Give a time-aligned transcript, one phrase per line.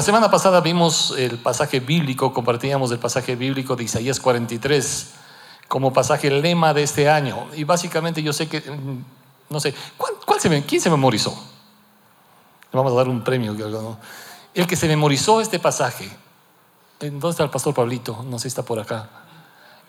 [0.00, 5.10] La semana pasada vimos el pasaje bíblico, compartíamos el pasaje bíblico de Isaías 43
[5.68, 7.48] como pasaje lema de este año.
[7.54, 9.04] Y básicamente yo sé que, mm,
[9.50, 10.14] no sé, ¿cuál,
[10.66, 11.32] ¿quién se memorizó?
[12.72, 13.54] Le vamos a dar un premio.
[14.54, 16.10] El que se memorizó este pasaje,
[16.98, 18.24] ¿dónde está el pastor Pablito?
[18.26, 19.06] No sé si está por acá.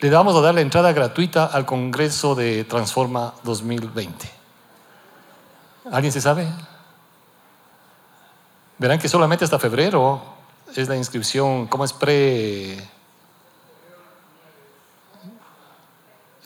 [0.01, 4.29] Le vamos a dar la entrada gratuita al Congreso de Transforma 2020.
[5.89, 6.49] ¿Alguien se sabe?
[8.81, 10.19] Verán que solamente hasta febrero
[10.75, 12.83] es la inscripción, ¿cómo es pre?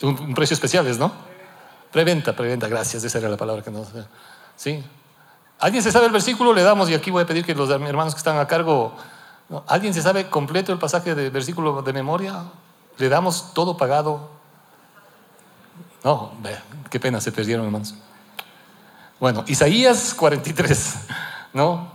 [0.02, 1.14] Un, precio especial es, ¿no?
[1.94, 3.88] Preventa, preventa, gracias, esa era la palabra que nos...
[4.58, 4.84] ¿Sí?
[5.60, 6.54] ¿Alguien se sabe el versículo?
[6.54, 8.94] Le damos, y aquí voy a pedir que los hermanos que están a cargo,
[9.66, 12.44] ¿alguien se sabe completo el pasaje del versículo de memoria?
[12.98, 14.30] ¿Le damos todo pagado?
[16.04, 16.34] No,
[16.90, 17.96] qué pena, se perdieron hermanos.
[19.22, 20.96] Bueno, Isaías 43,
[21.54, 21.95] ¿no?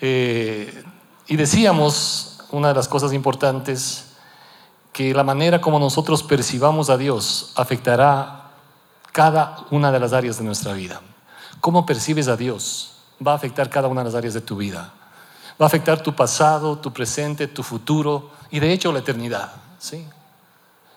[0.00, 0.84] Eh,
[1.26, 4.04] y decíamos, una de las cosas importantes,
[4.92, 8.50] que la manera como nosotros percibamos a Dios afectará
[9.12, 11.00] cada una de las áreas de nuestra vida.
[11.60, 14.92] Cómo percibes a Dios va a afectar cada una de las áreas de tu vida.
[15.60, 19.52] Va a afectar tu pasado, tu presente, tu futuro y de hecho la eternidad.
[19.78, 20.04] ¿sí?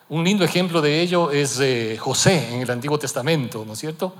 [0.10, 4.14] Un lindo ejemplo de ello es eh, José en el Antiguo Testamento, ¿no es cierto?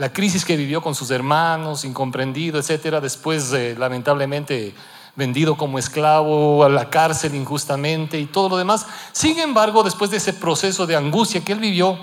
[0.00, 4.74] La crisis que vivió con sus hermanos, incomprendido, etcétera, después lamentablemente
[5.14, 8.86] vendido como esclavo a la cárcel injustamente y todo lo demás.
[9.12, 11.98] Sin embargo, después de ese proceso de angustia que él vivió,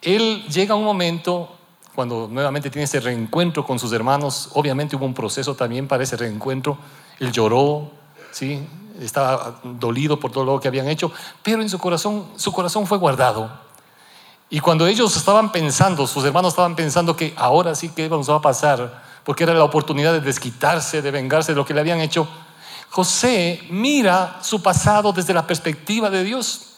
[0.00, 1.56] él llega a un momento
[1.94, 6.16] cuando nuevamente tiene ese reencuentro con sus hermanos, obviamente hubo un proceso también para ese
[6.16, 6.76] reencuentro,
[7.20, 7.92] él lloró,
[8.32, 8.66] ¿sí?
[9.00, 11.12] estaba dolido por todo lo que habían hecho,
[11.44, 13.61] pero en su corazón, su corazón fue guardado.
[14.54, 18.42] Y cuando ellos estaban pensando, sus hermanos estaban pensando que ahora sí que nos a
[18.42, 22.28] pasar, porque era la oportunidad de desquitarse, de vengarse de lo que le habían hecho,
[22.90, 26.76] José mira su pasado desde la perspectiva de Dios.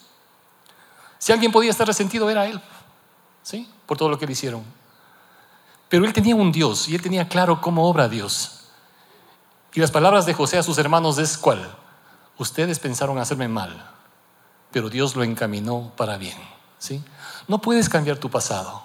[1.18, 2.60] Si alguien podía estar resentido era él,
[3.42, 3.68] ¿sí?
[3.86, 4.62] Por todo lo que le hicieron.
[5.88, 8.68] Pero él tenía un Dios y él tenía claro cómo obra Dios.
[9.72, 11.74] Y las palabras de José a sus hermanos es cuál?
[12.38, 13.84] Ustedes pensaron hacerme mal,
[14.70, 16.38] pero Dios lo encaminó para bien,
[16.78, 17.02] ¿sí?
[17.48, 18.82] No puedes cambiar tu pasado,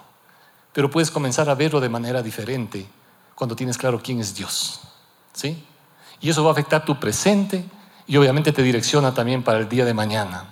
[0.72, 2.86] pero puedes comenzar a verlo de manera diferente
[3.34, 4.80] cuando tienes claro quién es Dios.
[5.32, 5.64] ¿Sí?
[6.20, 7.64] Y eso va a afectar tu presente
[8.06, 10.44] y obviamente te direcciona también para el día de mañana.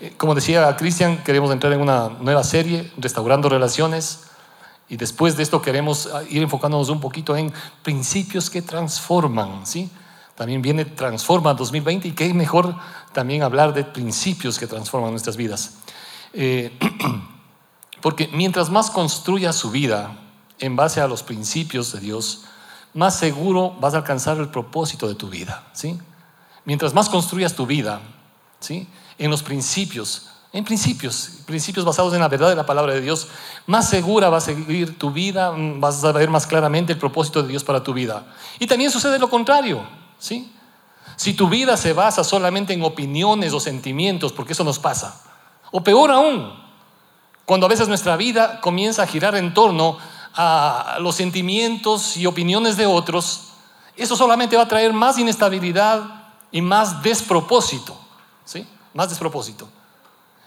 [0.00, 4.24] Eh, como decía Cristian, queremos entrar en una nueva serie, Restaurando Relaciones,
[4.88, 7.52] y después de esto queremos ah, ir enfocándonos un poquito en
[7.82, 9.90] principios que transforman, ¿sí?
[10.34, 12.74] También viene Transforma 2020 y qué mejor
[13.12, 15.74] también hablar de principios que transforman nuestras vidas.
[16.32, 16.76] Eh,
[18.02, 20.18] porque mientras más construya su vida
[20.58, 22.44] en base a los principios de Dios,
[22.94, 25.64] más seguro vas a alcanzar el propósito de tu vida.
[25.72, 25.98] ¿sí?
[26.64, 28.00] Mientras más construyas tu vida
[28.60, 28.86] ¿sí?
[29.18, 33.28] en los principios, en principios, principios basados en la verdad de la palabra de Dios,
[33.66, 37.48] más segura va a seguir tu vida, vas a ver más claramente el propósito de
[37.48, 38.26] Dios para tu vida.
[38.58, 39.82] Y también sucede lo contrario.
[40.18, 40.52] ¿sí?
[41.16, 45.20] Si tu vida se basa solamente en opiniones o sentimientos, porque eso nos pasa,
[45.72, 46.52] o peor aún,
[47.44, 49.98] cuando a veces nuestra vida comienza a girar en torno
[50.34, 53.48] a los sentimientos y opiniones de otros,
[53.96, 56.02] eso solamente va a traer más inestabilidad
[56.50, 57.98] y más despropósito,
[58.44, 58.66] ¿sí?
[58.94, 59.68] Más despropósito.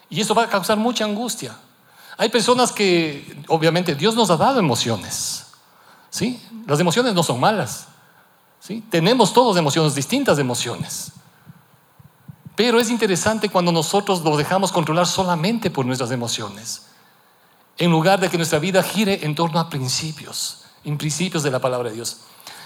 [0.09, 1.57] Y eso va a causar mucha angustia.
[2.17, 5.47] Hay personas que, obviamente, Dios nos ha dado emociones,
[6.09, 6.41] ¿sí?
[6.65, 7.87] Las emociones no son malas,
[8.59, 8.83] ¿sí?
[8.89, 11.11] Tenemos todos emociones, distintas emociones.
[12.55, 16.83] Pero es interesante cuando nosotros nos dejamos controlar solamente por nuestras emociones
[17.77, 21.59] en lugar de que nuestra vida gire en torno a principios, en principios de la
[21.59, 22.21] palabra de Dios.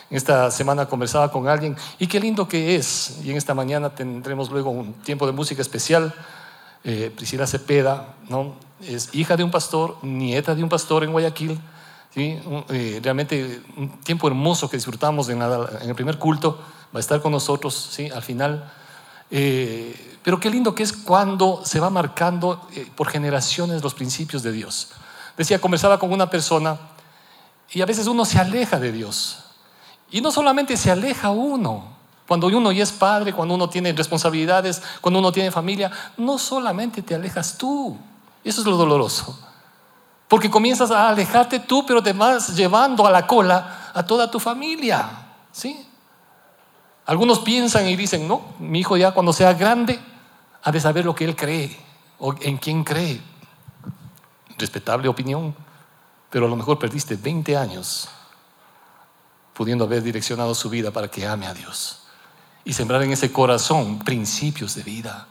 [0.09, 3.19] Esta semana conversaba con alguien y qué lindo que es.
[3.23, 6.13] Y en esta mañana tendremos luego un tiempo de música especial.
[6.83, 8.55] Eh, Priscila Cepeda, ¿no?
[8.81, 11.59] es hija de un pastor, nieta de un pastor en Guayaquil.
[12.13, 12.39] ¿sí?
[12.69, 16.59] Eh, realmente un tiempo hermoso que disfrutamos en, el primer culto.
[16.93, 18.09] Va a estar con nosotros ¿sí?
[18.09, 18.71] al final.
[19.31, 24.51] Eh, pero qué lindo que es cuando se va marcando por generaciones los principios de
[24.51, 24.89] Dios.
[25.37, 26.77] Decía, conversaba con una persona
[27.71, 29.45] y a veces uno se aleja de Dios.
[30.11, 34.81] Y no solamente se aleja uno, cuando uno ya es padre, cuando uno tiene responsabilidades,
[35.01, 37.97] cuando uno tiene familia, no solamente te alejas tú.
[38.43, 39.39] Eso es lo doloroso.
[40.27, 44.39] Porque comienzas a alejarte tú, pero te vas llevando a la cola a toda tu
[44.39, 45.09] familia.
[45.51, 45.88] ¿Sí?
[47.09, 49.99] Algunos piensan y dicen, no, mi hijo ya cuando sea grande
[50.61, 51.75] ha de saber lo que él cree
[52.19, 53.19] o en quién cree
[54.59, 55.55] respetable opinión,
[56.29, 58.09] pero a lo mejor perdiste 20 años
[59.55, 62.03] pudiendo haber direccionado su vida para que ame a Dios.
[62.63, 65.27] y sembrar en ese corazón principios de vida.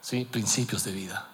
[0.00, 0.28] ¿Sí?
[0.30, 1.26] Principios de vida.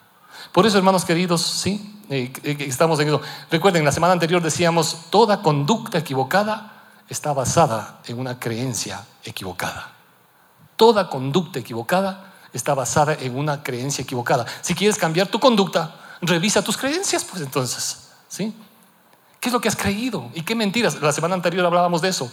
[0.52, 3.20] Por eso, hermanos queridos, sí, eh, eh, estamos en eso.
[3.50, 6.75] Recuerden, la semana anterior decíamos, toda conducta equivocada
[7.08, 9.92] está basada en una creencia equivocada.
[10.76, 14.46] Toda conducta equivocada está basada en una creencia equivocada.
[14.60, 18.54] Si quieres cambiar tu conducta, revisa tus creencias, pues entonces, ¿sí?
[19.40, 20.30] ¿Qué es lo que has creído?
[20.34, 21.00] ¿Y qué mentiras?
[21.00, 22.30] La semana anterior hablábamos de eso.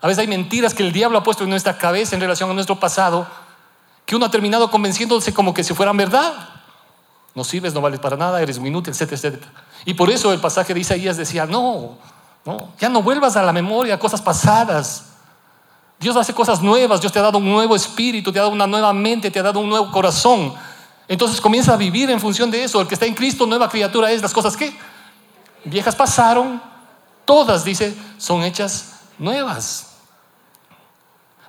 [0.00, 2.54] A veces hay mentiras que el diablo ha puesto en nuestra cabeza en relación a
[2.54, 3.26] nuestro pasado,
[4.06, 6.34] que uno ha terminado convenciéndose como que si fueran verdad.
[7.34, 9.52] No sirves, no vales para nada, eres muy inútil, etcétera, etcétera.
[9.84, 11.98] Y por eso el pasaje de Isaías decía, no,
[12.44, 15.04] no, ya no vuelvas a la memoria cosas pasadas.
[16.00, 18.66] Dios hace cosas nuevas, Dios te ha dado un nuevo espíritu, te ha dado una
[18.66, 20.54] nueva mente, te ha dado un nuevo corazón.
[21.08, 22.80] Entonces comienza a vivir en función de eso.
[22.80, 24.22] El que está en Cristo, nueva criatura es.
[24.22, 24.76] Las cosas que
[25.64, 26.62] viejas pasaron,
[27.24, 29.88] todas, dice, son hechas nuevas.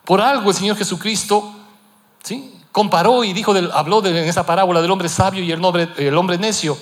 [0.05, 1.53] Por algo el Señor Jesucristo
[2.23, 2.59] ¿sí?
[2.71, 6.37] comparó y dijo, habló en esa parábola del hombre sabio y el hombre, el hombre
[6.37, 6.77] necio.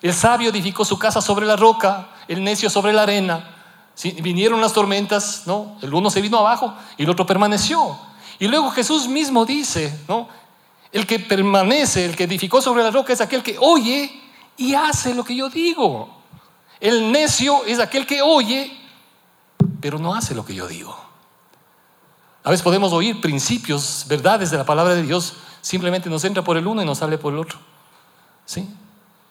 [0.00, 3.56] El sabio edificó su casa sobre la roca, el necio sobre la arena.
[4.22, 5.76] Vinieron las tormentas, ¿no?
[5.82, 7.98] El uno se vino abajo y el otro permaneció.
[8.38, 10.28] Y luego Jesús mismo dice, ¿no?
[10.92, 14.12] El que permanece, el que edificó sobre la roca es aquel que oye
[14.56, 16.08] y hace lo que yo digo.
[16.78, 18.78] El necio es aquel que oye,
[19.80, 20.96] pero no hace lo que yo digo.
[22.44, 26.56] A veces podemos oír principios, verdades de la palabra de Dios, simplemente nos entra por
[26.56, 27.58] el uno y nos sale por el otro.
[28.46, 28.68] ¿Sí?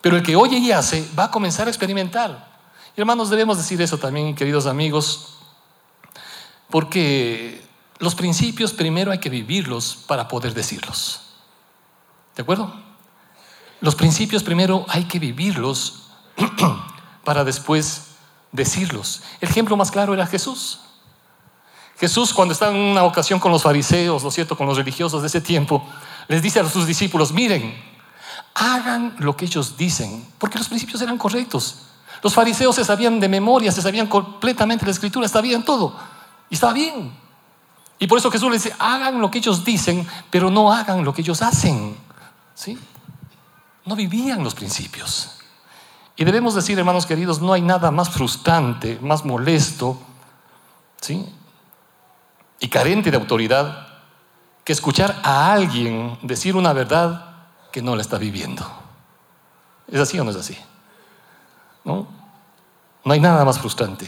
[0.01, 2.48] Pero el que oye y hace va a comenzar a experimentar.
[2.95, 5.35] Hermanos, debemos decir eso también, queridos amigos,
[6.69, 7.65] porque
[7.99, 11.21] los principios primero hay que vivirlos para poder decirlos.
[12.35, 12.73] ¿De acuerdo?
[13.81, 16.09] Los principios primero hay que vivirlos
[17.23, 18.09] para después
[18.51, 19.21] decirlos.
[19.41, 20.79] El ejemplo más claro era Jesús.
[21.99, 25.21] Jesús cuando está en una ocasión con los fariseos, ¿no es cierto?, con los religiosos
[25.21, 25.85] de ese tiempo,
[26.29, 27.75] les dice a sus discípulos, miren,
[28.53, 31.79] hagan lo que ellos dicen, porque los principios eran correctos.
[32.21, 35.95] Los fariseos se sabían de memoria, se sabían completamente la escritura, sabían todo,
[36.49, 37.13] y estaba bien.
[37.99, 41.13] Y por eso Jesús les dice, hagan lo que ellos dicen, pero no hagan lo
[41.13, 41.97] que ellos hacen.
[42.55, 42.77] ¿Sí?
[43.85, 45.39] No vivían los principios.
[46.15, 49.97] Y debemos decir, hermanos queridos, no hay nada más frustrante, más molesto,
[50.99, 51.25] ¿sí?
[52.59, 53.87] Y carente de autoridad
[54.63, 57.25] que escuchar a alguien decir una verdad
[57.71, 58.65] que no la está viviendo.
[59.87, 60.57] ¿Es así o no es así?
[61.89, 62.05] ¿No?
[63.03, 64.07] No hay nada más frustrante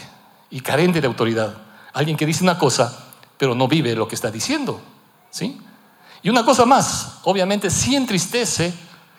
[0.52, 1.58] y carente de autoridad.
[1.94, 3.08] Alguien que dice una cosa,
[3.40, 4.80] pero no vive lo que está diciendo.
[5.32, 5.60] ¿Sí?
[6.22, 8.72] Y una cosa más, obviamente sí entristece,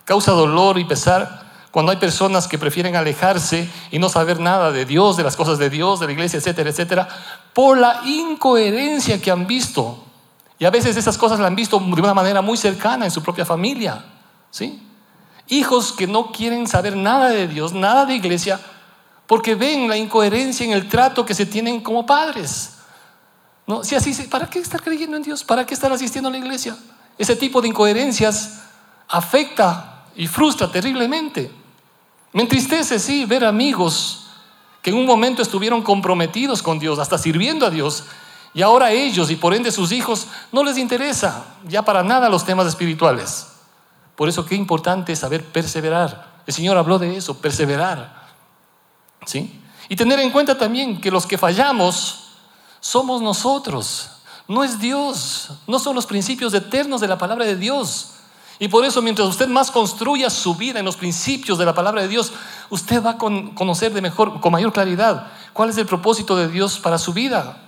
[0.04, 1.42] causa dolor y pesar
[1.72, 5.58] cuando hay personas que prefieren alejarse y no saber nada de Dios, de las cosas
[5.58, 7.08] de Dios, de la iglesia, etcétera, etcétera,
[7.52, 10.04] por la incoherencia que han visto.
[10.58, 13.22] Y a veces esas cosas las han visto de una manera muy cercana en su
[13.22, 14.04] propia familia.
[14.50, 14.86] ¿sí?
[15.52, 18.58] Hijos que no quieren saber nada de Dios, nada de iglesia,
[19.26, 22.78] porque ven la incoherencia en el trato que se tienen como padres.
[23.66, 23.84] ¿No?
[23.84, 25.44] Si así, ¿para qué estar creyendo en Dios?
[25.44, 26.74] ¿Para qué estar asistiendo a la iglesia?
[27.18, 28.62] Ese tipo de incoherencias
[29.06, 31.52] afecta y frustra terriblemente.
[32.32, 34.28] Me entristece, sí, ver amigos
[34.80, 38.04] que en un momento estuvieron comprometidos con Dios, hasta sirviendo a Dios,
[38.54, 42.46] y ahora ellos y por ende sus hijos no les interesa ya para nada los
[42.46, 43.51] temas espirituales.
[44.16, 46.42] Por eso qué importante es saber perseverar.
[46.46, 48.28] El Señor habló de eso, perseverar.
[49.26, 49.60] ¿Sí?
[49.88, 52.24] Y tener en cuenta también que los que fallamos
[52.80, 54.10] somos nosotros,
[54.48, 58.14] no es Dios, no son los principios eternos de la palabra de Dios.
[58.58, 62.02] Y por eso mientras usted más construya su vida en los principios de la palabra
[62.02, 62.32] de Dios,
[62.70, 66.78] usted va a conocer de mejor, con mayor claridad cuál es el propósito de Dios
[66.78, 67.62] para su vida.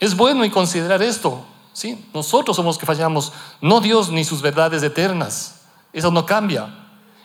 [0.00, 1.44] Es bueno y considerar esto.
[1.74, 2.08] ¿Sí?
[2.14, 5.60] Nosotros somos los que fallamos, no Dios ni sus verdades eternas.
[5.92, 6.74] Eso no cambia.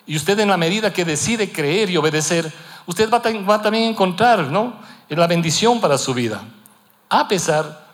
[0.06, 2.52] Y usted en la medida que decide creer y obedecer,
[2.86, 3.18] usted va,
[3.56, 4.74] a también a encontrar ¿no?
[5.08, 6.44] la bendición para su vida,
[7.08, 7.88] a pesar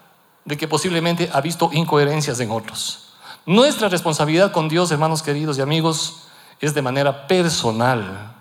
[0.46, 3.14] de que posiblemente ha visto incoherencias en otros.
[3.46, 6.28] Nuestra responsabilidad con Dios, hermanos queridos y amigos,
[6.60, 8.34] es de manera personal.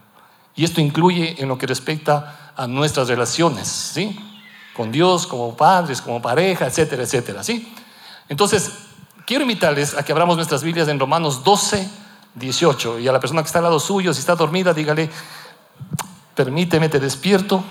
[0.55, 4.19] Y esto incluye en lo que respecta a nuestras relaciones, ¿sí?
[4.75, 7.75] Con Dios, como padres, como pareja, etcétera, etcétera, ¿sí?
[8.29, 8.71] Entonces,
[9.27, 11.89] quiero invitarles a que abramos nuestras Biblias en Romanos 12,
[12.35, 12.99] 18.
[13.01, 15.11] Y a la persona que está al lado suyo, si está dormida, dígale,
[16.35, 17.63] permíteme, te despierto.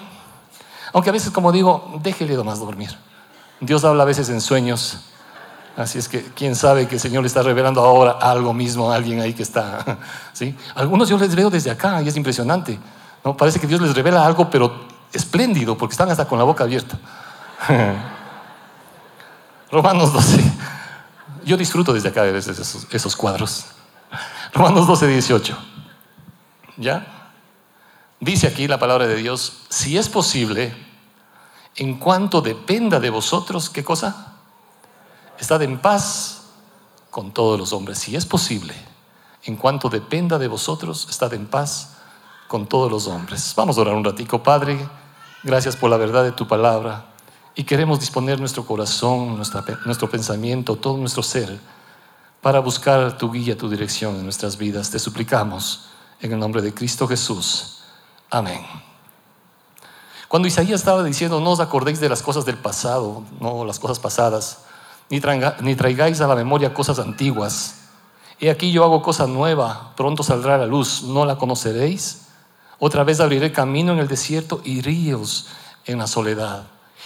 [0.94, 2.96] Aunque a veces, como digo, déjele más dormir.
[3.60, 5.00] Dios habla a veces en sueños
[5.76, 8.96] Así es que quién sabe que el Señor le está revelando ahora algo mismo a
[8.96, 9.98] alguien ahí que está.
[10.34, 10.56] ¿sí?
[10.76, 12.80] Algunos yo les veo desde acá y es impresionante.
[13.26, 13.36] ¿no?
[13.36, 16.98] Parece que Dios les revela algo, pero espléndido, porque están hasta con la boca abierta.
[19.74, 20.40] Romanos 12,
[21.46, 23.66] Yo disfruto desde acá de veces esos, cuadros.
[24.54, 25.58] Romanos 12, 18.
[26.78, 27.32] ¿Ya?
[28.20, 30.76] Dice aquí la palabra de Dios, si es posible,
[31.76, 34.36] en cuanto dependa de vosotros, ¿qué cosa?
[35.40, 36.44] Estad en paz
[37.10, 38.76] con todos los hombres, si es posible.
[39.42, 41.96] En cuanto dependa de vosotros, estad en paz
[42.48, 43.56] con todos los hombres.
[43.58, 44.88] Vamos a orar un ratico, Padre.
[45.42, 47.13] Gracias por la verdad de tu palabra.
[47.56, 51.60] Y queremos disponer nuestro corazón, nuestro pensamiento, todo nuestro ser
[52.42, 54.90] para buscar tu guía, tu dirección en nuestras vidas.
[54.90, 55.86] Te suplicamos
[56.20, 57.84] en el nombre de Cristo Jesús.
[58.30, 58.62] Amén.
[60.28, 64.00] Cuando Isaías estaba diciendo, no os acordéis de las cosas del pasado, no las cosas
[64.00, 64.64] pasadas,
[65.10, 65.22] ni,
[65.62, 67.76] ni traigáis a la memoria cosas antiguas.
[68.40, 72.24] He aquí yo hago cosa nueva, pronto saldrá la luz, ¿no la conoceréis?
[72.80, 75.48] Otra vez abriré camino en el desierto y ríos
[75.86, 76.64] en la soledad.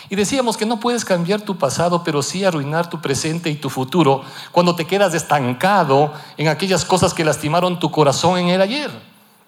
[0.09, 3.69] Y decíamos que no puedes cambiar tu pasado, pero sí arruinar tu presente y tu
[3.69, 8.91] futuro cuando te quedas estancado en aquellas cosas que lastimaron tu corazón en el ayer.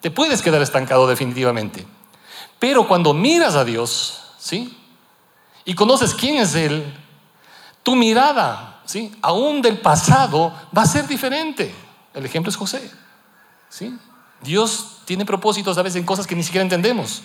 [0.00, 1.86] Te puedes quedar estancado definitivamente.
[2.58, 4.76] Pero cuando miras a Dios, ¿sí?
[5.64, 6.94] Y conoces quién es Él,
[7.82, 9.14] tu mirada, ¿sí?
[9.22, 11.74] Aún del pasado va a ser diferente.
[12.12, 12.90] El ejemplo es José,
[13.68, 13.96] ¿sí?
[14.42, 17.22] Dios tiene propósitos a veces en cosas que ni siquiera entendemos.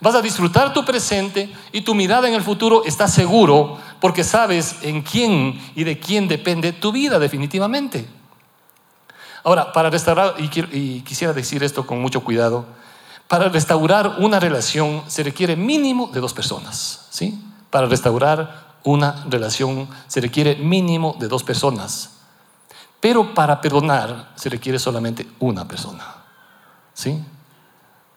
[0.00, 4.76] Vas a disfrutar tu presente y tu mirada en el futuro está seguro porque sabes
[4.82, 8.08] en quién y de quién depende tu vida definitivamente.
[9.44, 12.66] Ahora, para restaurar, y, quisiera decir esto con mucho cuidado,
[13.28, 17.06] para restaurar una relación se requiere mínimo de dos personas.
[17.10, 17.38] ¿sí?
[17.68, 22.10] Para restaurar una relación se requiere mínimo de dos personas.
[23.00, 26.16] Pero para perdonar se requiere solamente una persona.
[26.94, 27.22] ¿Sí?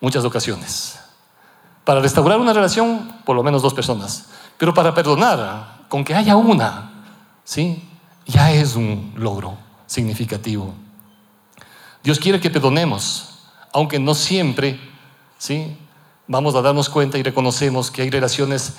[0.01, 1.02] Muchas ocasiones.
[1.83, 4.29] Para restaurar una relación, por lo menos dos personas.
[4.57, 6.91] Pero para perdonar, con que haya una,
[7.43, 7.83] ¿sí?
[8.25, 10.73] ya es un logro significativo.
[12.03, 13.29] Dios quiere que perdonemos,
[13.71, 14.79] aunque no siempre,
[15.37, 15.77] ¿sí?
[16.27, 18.73] vamos a darnos cuenta y reconocemos que hay relaciones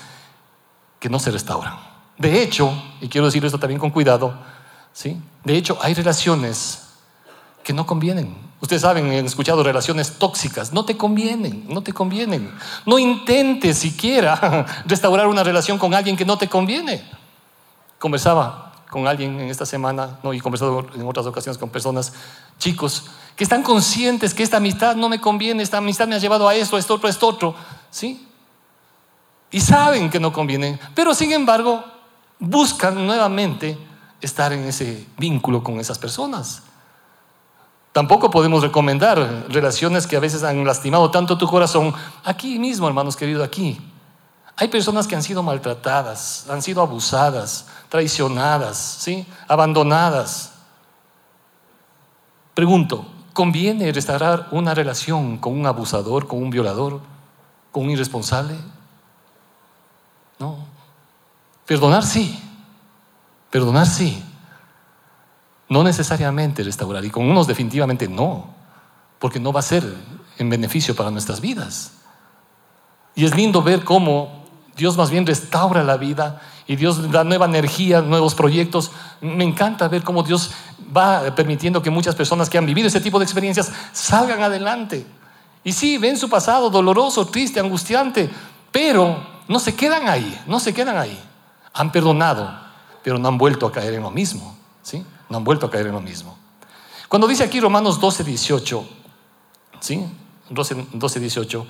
[0.99, 1.75] que no se restauran.
[2.17, 2.71] De hecho,
[3.01, 4.33] y quiero decir esto también con cuidado,
[4.93, 5.21] ¿sí?
[5.43, 6.84] de hecho hay relaciones
[7.65, 8.37] que no convienen.
[8.61, 12.53] Ustedes saben, han escuchado relaciones tóxicas, no te convienen, no te convienen.
[12.85, 17.03] No intentes siquiera restaurar una relación con alguien que no te conviene.
[17.97, 20.31] Conversaba con alguien en esta semana, ¿no?
[20.31, 22.13] y conversado en otras ocasiones con personas,
[22.59, 23.05] chicos,
[23.35, 26.53] que están conscientes que esta amistad no me conviene, esta amistad me ha llevado a
[26.53, 27.55] esto, a esto otro, a esto otro,
[27.89, 28.27] ¿sí?
[29.49, 31.83] Y saben que no conviene, pero sin embargo
[32.37, 33.75] buscan nuevamente
[34.21, 36.61] estar en ese vínculo con esas personas.
[37.95, 41.93] Tampoco podemos recomendar relaciones que a veces han lastimado tanto tu corazón.
[42.25, 43.79] Aquí mismo, hermanos queridos, aquí.
[44.57, 49.25] Hay personas que han sido maltratadas, han sido abusadas, traicionadas, ¿sí?
[49.47, 50.51] abandonadas.
[52.53, 56.99] Pregunto, ¿conviene restaurar una relación con un abusador, con un violador,
[57.71, 58.57] con un irresponsable?
[60.37, 60.57] No.
[61.65, 62.37] Perdonar sí.
[63.49, 64.21] Perdonar sí.
[65.67, 68.53] No necesariamente restaurar, y con unos definitivamente no,
[69.19, 69.83] porque no va a ser
[70.37, 71.93] en beneficio para nuestras vidas.
[73.15, 74.45] Y es lindo ver cómo
[74.75, 78.91] Dios más bien restaura la vida y Dios da nueva energía, nuevos proyectos.
[79.21, 80.51] Me encanta ver cómo Dios
[80.95, 85.05] va permitiendo que muchas personas que han vivido ese tipo de experiencias salgan adelante.
[85.63, 88.29] Y sí, ven su pasado doloroso, triste, angustiante,
[88.71, 91.19] pero no se quedan ahí, no se quedan ahí.
[91.73, 92.53] Han perdonado,
[93.03, 94.55] pero no han vuelto a caer en lo mismo.
[94.83, 95.05] ¿sí?
[95.35, 96.37] No han vuelto a caer en lo mismo.
[97.09, 98.87] Cuando dice aquí Romanos 12, 18,
[99.81, 100.05] ¿sí?
[100.49, 101.67] 12, 12 18,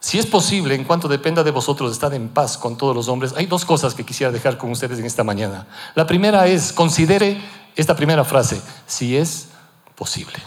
[0.00, 3.32] si es posible, en cuanto dependa de vosotros, estar en paz con todos los hombres.
[3.36, 5.68] Hay dos cosas que quisiera dejar con ustedes en esta mañana.
[5.94, 7.40] La primera es, considere
[7.76, 9.46] esta primera frase, si es
[9.94, 10.38] posible.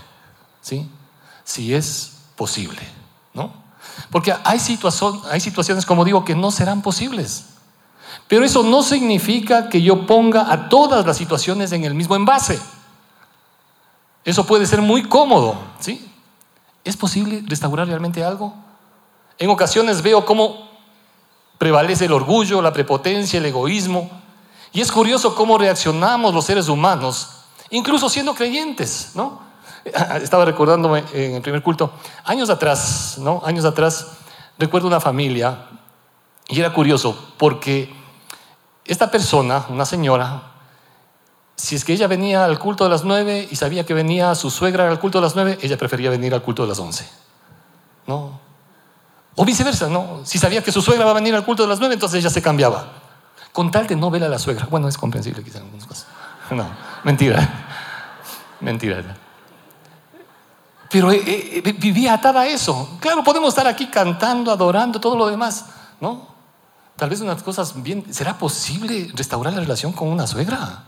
[0.59, 0.91] ¿Sí?
[1.45, 2.81] Si es posible.
[3.33, 3.53] ¿No?
[4.09, 4.59] Porque hay,
[5.29, 7.45] hay situaciones, como digo, que no serán posibles.
[8.31, 12.61] Pero eso no significa que yo ponga a todas las situaciones en el mismo envase.
[14.23, 16.09] Eso puede ser muy cómodo, ¿sí?
[16.85, 18.53] ¿Es posible restaurar realmente algo?
[19.37, 20.69] En ocasiones veo cómo
[21.57, 24.09] prevalece el orgullo, la prepotencia, el egoísmo.
[24.71, 29.41] Y es curioso cómo reaccionamos los seres humanos, incluso siendo creyentes, ¿no?
[30.23, 31.91] Estaba recordándome en el primer culto,
[32.23, 33.41] años atrás, ¿no?
[33.43, 34.07] Años atrás,
[34.57, 35.67] recuerdo una familia,
[36.47, 37.99] y era curioso, porque
[38.91, 40.51] esta persona, una señora,
[41.55, 44.51] si es que ella venía al culto de las nueve y sabía que venía su
[44.51, 47.09] suegra al culto de las nueve, ella prefería venir al culto de las once.
[48.05, 48.37] ¿No?
[49.35, 50.19] O viceversa, ¿no?
[50.25, 52.29] Si sabía que su suegra va a venir al culto de las nueve, entonces ella
[52.29, 52.85] se cambiaba.
[53.53, 54.67] Con tal de no ver a la suegra.
[54.69, 56.07] Bueno, es comprensible quizás en algunas cosas.
[56.51, 56.67] No,
[57.05, 57.47] mentira.
[58.59, 59.15] Mentira.
[60.89, 62.97] Pero eh, eh, vivía atada a eso.
[62.99, 65.67] Claro, podemos estar aquí cantando, adorando, todo lo demás,
[66.01, 66.30] ¿no?
[66.97, 68.13] Tal vez unas cosas bien.
[68.13, 70.83] ¿Será posible restaurar la relación con una suegra?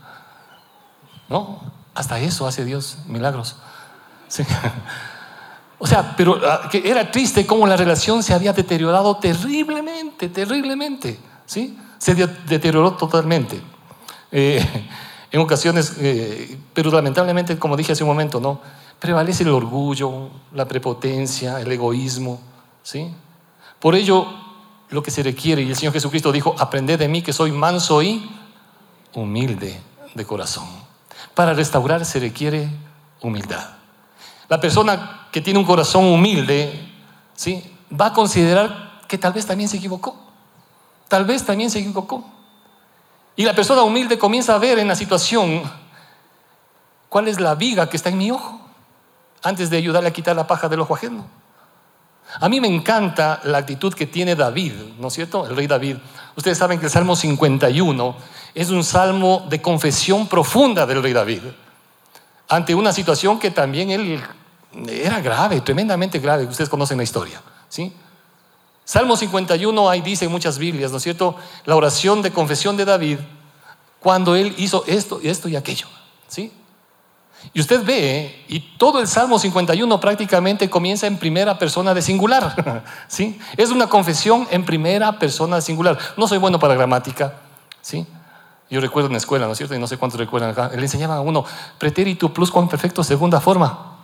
[1.28, 1.60] ¿No?
[1.94, 3.56] Hasta eso hace Dios, milagros.
[5.76, 11.18] O sea, pero ah, que era triste cómo la relación se había deteriorado terriblemente, terriblemente.
[11.44, 11.76] ¿sí?
[11.98, 13.60] Se deterioró totalmente.
[14.32, 14.64] Eh,
[15.30, 18.62] en ocasiones, eh, pero lamentablemente, como dije hace un momento, ¿no?
[18.98, 22.40] prevalece el orgullo, la prepotencia, el egoísmo.
[22.82, 23.12] ¿sí?
[23.78, 24.26] Por ello,
[24.94, 28.00] lo que se requiere, y el Señor Jesucristo dijo, aprended de mí que soy manso
[28.00, 28.30] y
[29.12, 29.80] humilde
[30.14, 30.66] de corazón.
[31.34, 32.68] Para restaurar se requiere
[33.20, 33.70] humildad.
[34.48, 36.92] La persona que tiene un corazón humilde,
[37.34, 37.62] ¿sí?
[38.00, 40.16] va a considerar que tal vez también se equivocó.
[41.08, 42.24] Tal vez también se equivocó.
[43.34, 45.62] Y la persona humilde comienza a ver en la situación
[47.08, 48.60] cuál es la viga que está en mi ojo,
[49.42, 51.24] antes de ayudarle a quitar la paja del ojo ajeno.
[52.40, 55.46] A mí me encanta la actitud que tiene David, ¿no es cierto?
[55.46, 55.96] El rey David.
[56.36, 58.16] Ustedes saben que el Salmo 51
[58.54, 61.42] es un salmo de confesión profunda del rey David,
[62.48, 64.22] ante una situación que también él
[64.88, 66.44] era grave, tremendamente grave.
[66.44, 67.92] Ustedes conocen la historia, ¿sí?
[68.84, 71.36] Salmo 51, ahí dice en muchas Biblias, ¿no es cierto?
[71.64, 73.18] La oración de confesión de David
[73.98, 75.86] cuando él hizo esto, esto y aquello,
[76.28, 76.52] ¿sí?
[77.52, 82.82] Y usted ve, y todo el Salmo 51 prácticamente comienza en primera persona de singular,
[83.08, 83.38] ¿sí?
[83.56, 85.98] Es una confesión en primera persona de singular.
[86.16, 87.34] No soy bueno para gramática,
[87.80, 88.06] ¿sí?
[88.70, 89.74] Yo recuerdo en la escuela, ¿no es cierto?
[89.74, 90.70] Y no sé cuántos recuerdan acá.
[90.74, 91.44] Le enseñaban a uno
[91.78, 93.98] pretérito plus perfecto segunda forma.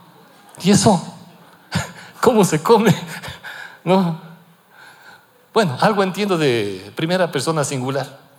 [0.62, 1.02] ¿Y eso?
[2.20, 2.94] ¿Cómo se come?
[3.84, 4.20] ¿No?
[5.52, 8.29] Bueno, algo entiendo de primera persona singular.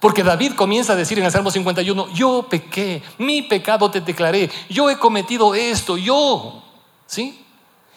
[0.00, 4.50] Porque David comienza a decir en el Salmo 51, yo pequé, mi pecado te declaré,
[4.68, 6.62] yo he cometido esto, yo.
[7.06, 7.42] ¿Sí?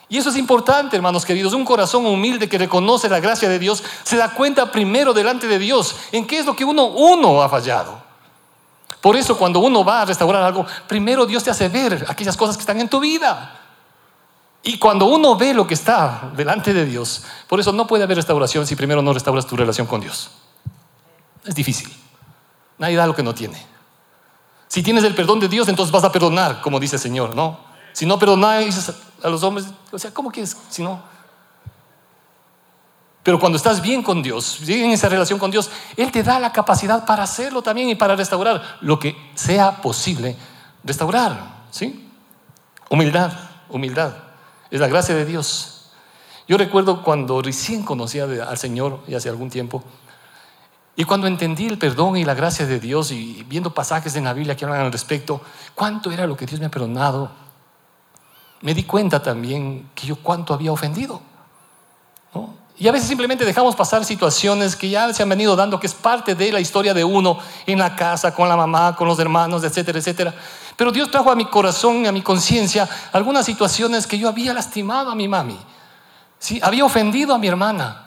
[0.07, 1.53] Y eso es importante, hermanos queridos.
[1.53, 5.57] Un corazón humilde que reconoce la gracia de Dios se da cuenta primero delante de
[5.57, 8.03] Dios en qué es lo que uno, uno ha fallado.
[9.01, 12.55] Por eso cuando uno va a restaurar algo, primero Dios te hace ver aquellas cosas
[12.55, 13.61] que están en tu vida.
[14.63, 18.17] Y cuando uno ve lo que está delante de Dios, por eso no puede haber
[18.17, 20.31] restauración si primero no restauras tu relación con Dios.
[21.45, 21.91] Es difícil.
[22.77, 23.63] Nadie da lo que no tiene.
[24.67, 27.59] Si tienes el perdón de Dios, entonces vas a perdonar, como dice el Señor, ¿no?
[27.93, 28.91] Si no perdonáis
[29.23, 30.57] a los hombres, o sea, ¿cómo quieres?
[30.69, 31.01] Si no,
[33.25, 36.51] pero cuando estás bien con Dios, en esa relación con Dios, Él te da la
[36.51, 40.35] capacidad para hacerlo también y para restaurar lo que sea posible
[40.83, 41.65] restaurar.
[41.71, 42.07] ¿Sí?
[42.87, 43.31] Humildad,
[43.67, 44.13] humildad.
[44.69, 45.89] Es la gracia de Dios.
[46.47, 49.83] Yo recuerdo cuando recién conocía al Señor, y hace algún tiempo,
[50.95, 54.33] y cuando entendí el perdón y la gracia de Dios y viendo pasajes en la
[54.33, 55.41] Biblia que hablan al respecto,
[55.73, 57.29] cuánto era lo que Dios me ha perdonado,
[58.61, 61.21] me di cuenta también que yo cuánto había ofendido.
[62.33, 62.53] ¿no?
[62.77, 65.93] Y a veces simplemente dejamos pasar situaciones que ya se han venido dando, que es
[65.93, 69.63] parte de la historia de uno en la casa, con la mamá, con los hermanos,
[69.63, 70.33] etcétera, etcétera.
[70.77, 75.11] Pero Dios trajo a mi corazón, a mi conciencia, algunas situaciones que yo había lastimado
[75.11, 75.57] a mi mami.
[76.39, 76.59] ¿sí?
[76.63, 78.05] Había ofendido a mi hermana.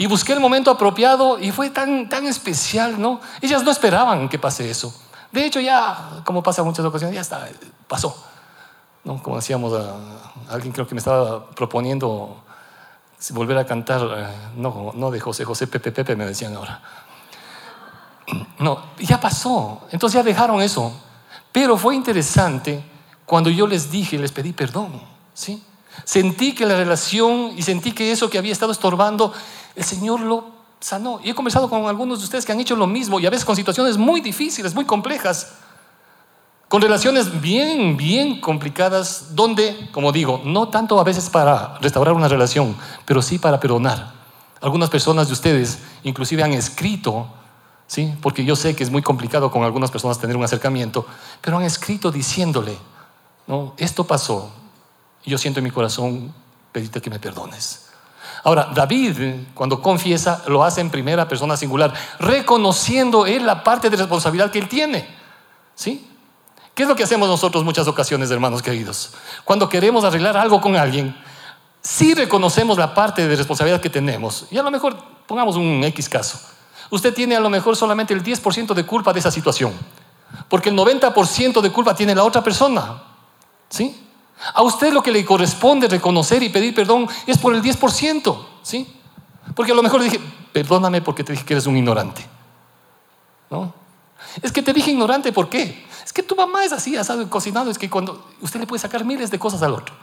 [0.00, 3.20] Y busqué el momento apropiado y fue tan, tan especial, ¿no?
[3.42, 4.94] Ellas no esperaban que pase eso.
[5.30, 7.46] De hecho, ya, como pasa en muchas ocasiones, ya está,
[7.86, 8.16] pasó.
[9.04, 9.22] ¿no?
[9.22, 9.96] Como decíamos, a,
[10.48, 12.42] alguien creo que me estaba proponiendo
[13.32, 16.80] volver a cantar, eh, no, no de José, José Pepe Pepe me decían ahora.
[18.58, 20.98] No, ya pasó, entonces ya dejaron eso.
[21.52, 22.82] Pero fue interesante
[23.26, 25.02] cuando yo les dije, les pedí perdón,
[25.34, 25.62] ¿sí?
[26.04, 29.32] Sentí que la relación y sentí que eso que había estado estorbando,
[29.74, 30.44] el Señor lo
[30.80, 31.20] sanó.
[31.22, 33.44] Y he conversado con algunos de ustedes que han hecho lo mismo y a veces
[33.44, 35.52] con situaciones muy difíciles, muy complejas
[36.70, 42.28] con relaciones bien, bien complicadas, donde, como digo, no tanto a veces para restaurar una
[42.28, 44.12] relación, pero sí para perdonar.
[44.60, 47.26] Algunas personas de ustedes inclusive han escrito,
[47.88, 48.14] ¿sí?
[48.22, 51.04] porque yo sé que es muy complicado con algunas personas tener un acercamiento,
[51.40, 52.78] pero han escrito diciéndole,
[53.48, 53.74] ¿no?
[53.76, 54.52] esto pasó,
[55.26, 56.32] yo siento en mi corazón
[56.70, 57.89] pedirte que me perdones.
[58.44, 63.96] Ahora, David, cuando confiesa, lo hace en primera persona singular, reconociendo él la parte de
[63.96, 65.08] responsabilidad que él tiene.
[65.74, 66.06] ¿Sí?
[66.74, 69.12] ¿Qué es lo que hacemos nosotros muchas ocasiones, hermanos queridos?
[69.44, 71.16] Cuando queremos arreglar algo con alguien,
[71.82, 74.46] sí reconocemos la parte de responsabilidad que tenemos.
[74.50, 76.38] Y a lo mejor, pongamos un X caso.
[76.90, 79.72] Usted tiene a lo mejor solamente el 10% de culpa de esa situación.
[80.48, 83.02] Porque el 90% de culpa tiene la otra persona.
[83.68, 84.08] ¿Sí?
[84.54, 88.46] A usted lo que le corresponde reconocer y pedir perdón es por el 10%.
[88.62, 88.86] ¿Sí?
[89.54, 90.20] Porque a lo mejor dije,
[90.52, 92.26] perdóname porque te dije que eres un ignorante.
[93.50, 93.72] ¿No?
[94.42, 95.86] Es que te dije ignorante, ¿por qué?
[96.04, 99.04] Es que tu mamá es así, asado cocinado, es que cuando usted le puede sacar
[99.04, 99.94] miles de cosas al otro.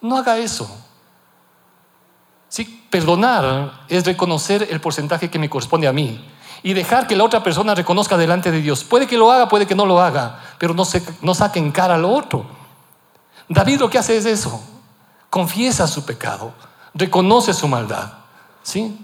[0.00, 0.68] No haga eso.
[2.48, 6.24] Sí, perdonar es reconocer el porcentaje que me corresponde a mí
[6.62, 8.84] y dejar que la otra persona reconozca delante de Dios.
[8.84, 11.70] Puede que lo haga, puede que no lo haga, pero no, se, no saque en
[11.70, 12.46] cara al otro.
[13.48, 14.62] David lo que hace es eso,
[15.30, 16.52] confiesa su pecado,
[16.94, 18.12] reconoce su maldad,
[18.62, 18.98] ¿sí?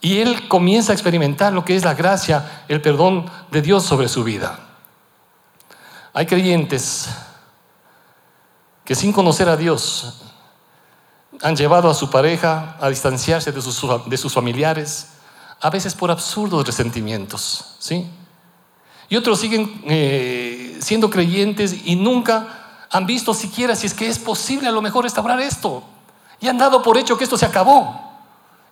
[0.00, 4.08] Y él comienza a experimentar lo que es la gracia, el perdón de Dios sobre
[4.08, 4.58] su vida.
[6.12, 7.08] Hay creyentes
[8.84, 10.22] que sin conocer a Dios
[11.42, 15.08] han llevado a su pareja a distanciarse de sus, de sus familiares,
[15.60, 18.08] a veces por absurdos resentimientos, ¿sí?
[19.08, 24.18] Y otros siguen eh, siendo creyentes y nunca han visto siquiera si es que es
[24.18, 25.82] posible a lo mejor restaurar esto.
[26.40, 28.02] Y han dado por hecho que esto se acabó.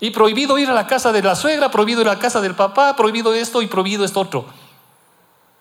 [0.00, 2.54] Y prohibido ir a la casa de la suegra, prohibido ir a la casa del
[2.54, 4.46] papá, prohibido esto y prohibido esto otro.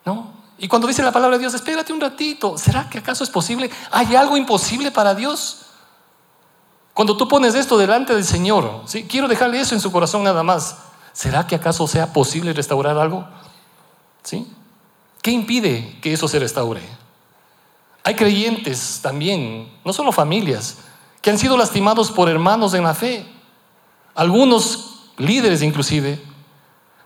[0.04, 0.32] ¿No?
[0.58, 3.70] Y cuando dice la palabra de Dios, espérate un ratito, ¿será que acaso es posible?
[3.90, 5.62] ¿Hay algo imposible para Dios?
[6.92, 9.04] Cuando tú pones esto delante del Señor, ¿sí?
[9.04, 10.76] quiero dejarle eso en su corazón nada más.
[11.12, 13.26] ¿Será que acaso sea posible restaurar algo?
[14.22, 14.46] ¿Sí?
[15.22, 16.82] ¿Qué impide que eso se restaure?
[18.04, 20.76] Hay creyentes también, no solo familias,
[21.22, 23.26] que han sido lastimados por hermanos en la fe,
[24.14, 26.22] algunos líderes inclusive.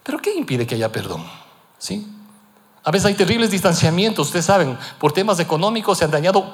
[0.02, 1.24] Pero ¿qué impide que haya perdón?
[1.78, 2.06] ¿Sí?
[2.82, 6.52] A veces hay terribles distanciamientos, ustedes saben, por temas económicos se han dañado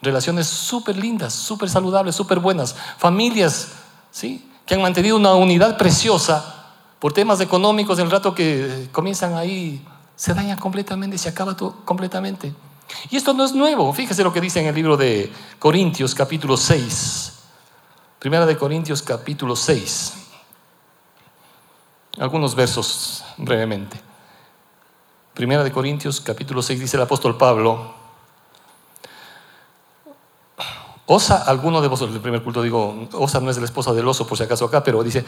[0.00, 3.72] relaciones súper lindas, súper saludables, súper buenas, familias,
[4.10, 4.48] ¿sí?
[4.64, 6.66] Que han mantenido una unidad preciosa
[6.98, 9.84] por temas económicos, el rato que comienzan ahí,
[10.16, 12.54] se daña completamente, se acaba todo completamente.
[13.10, 16.56] Y esto no es nuevo, fíjese lo que dice en el libro de Corintios capítulo
[16.56, 17.32] 6,
[18.18, 20.14] primera de Corintios capítulo 6,
[22.18, 24.00] algunos versos brevemente.
[25.34, 27.94] Primera de Corintios capítulo 6 dice el apóstol Pablo,
[31.06, 34.26] ¿Osa alguno de vosotros, el primer culto digo, Osa no es la esposa del oso
[34.26, 35.24] por si acaso acá, pero dice,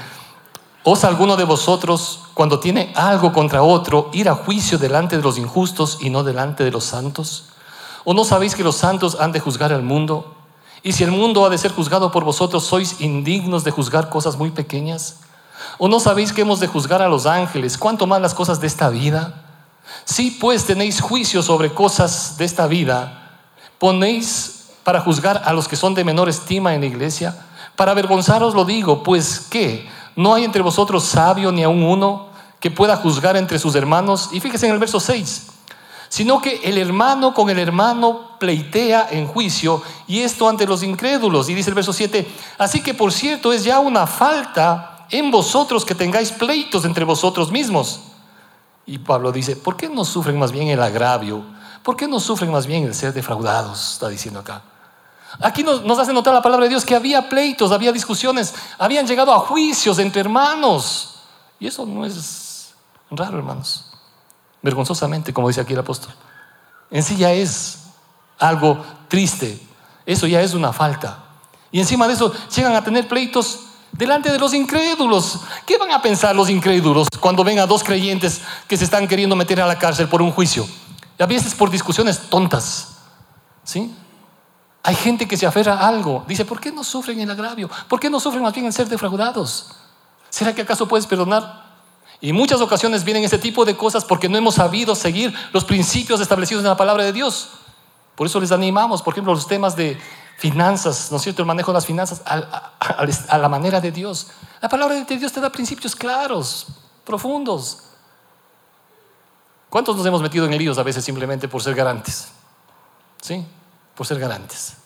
[0.86, 5.38] ¿Osa alguno de vosotros, cuando tiene algo contra otro, ir a juicio delante de los
[5.38, 7.53] injustos y no delante de los santos?
[8.04, 10.34] ¿O no sabéis que los santos han de juzgar al mundo?
[10.82, 14.36] Y si el mundo ha de ser juzgado por vosotros, ¿sois indignos de juzgar cosas
[14.36, 15.20] muy pequeñas?
[15.78, 17.78] ¿O no sabéis que hemos de juzgar a los ángeles?
[17.78, 19.44] ¿Cuánto más las cosas de esta vida?
[20.04, 23.40] Si pues tenéis juicio sobre cosas de esta vida,
[23.78, 27.46] ponéis para juzgar a los que son de menor estima en la iglesia.
[27.76, 29.88] Para avergonzaros lo digo, pues ¿qué?
[30.16, 32.28] ¿No hay entre vosotros sabio ni aun uno
[32.60, 34.28] que pueda juzgar entre sus hermanos?
[34.32, 35.46] Y fíjese en el verso 6,
[36.14, 41.48] sino que el hermano con el hermano pleitea en juicio y esto ante los incrédulos.
[41.48, 42.24] Y dice el verso 7,
[42.56, 47.50] así que por cierto es ya una falta en vosotros que tengáis pleitos entre vosotros
[47.50, 47.98] mismos.
[48.86, 51.44] Y Pablo dice, ¿por qué no sufren más bien el agravio?
[51.82, 53.94] ¿Por qué no sufren más bien el ser defraudados?
[53.94, 54.62] Está diciendo acá.
[55.40, 59.32] Aquí nos, hace notar la palabra de Dios que había pleitos, había discusiones, habían llegado
[59.32, 61.16] a juicios entre hermanos.
[61.58, 62.72] Y eso no es
[63.10, 63.86] raro, hermanos.
[64.64, 66.10] Vergonzosamente, como dice aquí el apóstol.
[66.90, 67.80] En sí ya es
[68.38, 69.60] algo triste.
[70.06, 71.18] Eso ya es una falta.
[71.70, 73.60] Y encima de eso llegan a tener pleitos
[73.92, 75.40] delante de los incrédulos.
[75.66, 79.36] ¿Qué van a pensar los incrédulos cuando ven a dos creyentes que se están queriendo
[79.36, 80.66] meter a la cárcel por un juicio?
[81.18, 82.88] A veces por discusiones tontas.
[83.64, 83.94] ¿Sí?
[84.82, 86.24] Hay gente que se aferra a algo.
[86.26, 87.68] Dice, ¿por qué no sufren el agravio?
[87.86, 89.72] ¿Por qué no sufren más bien el ser defraudados?
[90.30, 91.63] ¿Será que acaso puedes perdonar?
[92.24, 96.22] Y muchas ocasiones vienen ese tipo de cosas porque no hemos sabido seguir los principios
[96.22, 97.50] establecidos en la palabra de Dios.
[98.14, 100.00] Por eso les animamos, por ejemplo, los temas de
[100.38, 101.42] finanzas, ¿no es cierto?
[101.42, 104.28] El manejo de las finanzas a, la manera de Dios.
[104.62, 106.68] La palabra de Dios te da principios claros,
[107.04, 107.82] profundos.
[109.68, 112.28] ¿Cuántos nos hemos metido en líos a veces simplemente por ser garantes?
[113.20, 113.44] ¿Sí?
[113.94, 114.78] por ser garantes.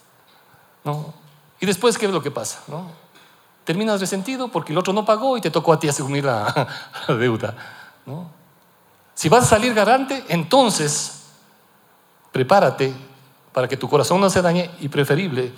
[0.83, 1.15] ¿no?
[1.61, 2.59] Y después, ¿qué es lo que pasa?
[2.67, 2.91] ¿no?
[3.69, 6.67] Terminas resentido porque el otro no pagó y te tocó a ti asumir la,
[7.07, 7.55] deuda.
[8.07, 8.31] ¿no?
[9.13, 11.25] Si vas a salir garante, entonces
[12.33, 12.95] prepárate
[13.53, 15.53] para que tu corazón no se dañe y preferible,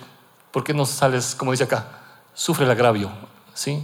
[0.51, 1.87] porque no sales, como dice acá,
[2.33, 3.09] sufre el agravio,
[3.53, 3.81] ¿sí?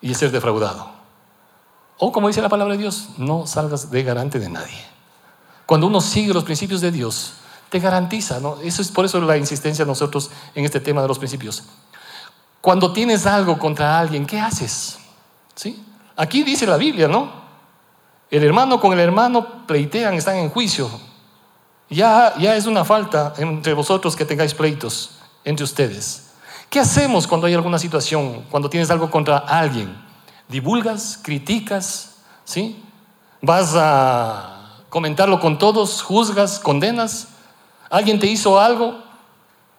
[0.00, 0.90] Y ser defraudado.
[1.98, 4.84] O como dice la palabra de Dios, no salgas de garante de nadie.
[5.66, 7.34] Cuando uno sigue los principios de Dios,
[7.68, 8.56] te garantiza, ¿no?
[8.60, 11.62] Eso es por eso la insistencia de nosotros en este tema de los principios.
[12.62, 14.98] Cuando tienes algo contra alguien, ¿qué haces?
[15.56, 15.84] ¿Sí?
[16.14, 17.28] Aquí dice la Biblia, ¿no?
[18.30, 20.88] El hermano con el hermano pleitean, están en juicio.
[21.90, 26.30] Ya, ya es una falta entre vosotros que tengáis pleitos entre ustedes.
[26.70, 29.94] ¿Qué hacemos cuando hay alguna situación, cuando tienes algo contra alguien?
[30.48, 31.18] ¿Divulgas?
[31.20, 32.14] ¿Criticas?
[32.44, 32.80] ¿Sí?
[33.40, 36.00] ¿Vas a comentarlo con todos?
[36.00, 36.60] ¿Juzgas?
[36.60, 37.26] ¿Condenas?
[37.90, 39.02] ¿Alguien te hizo algo?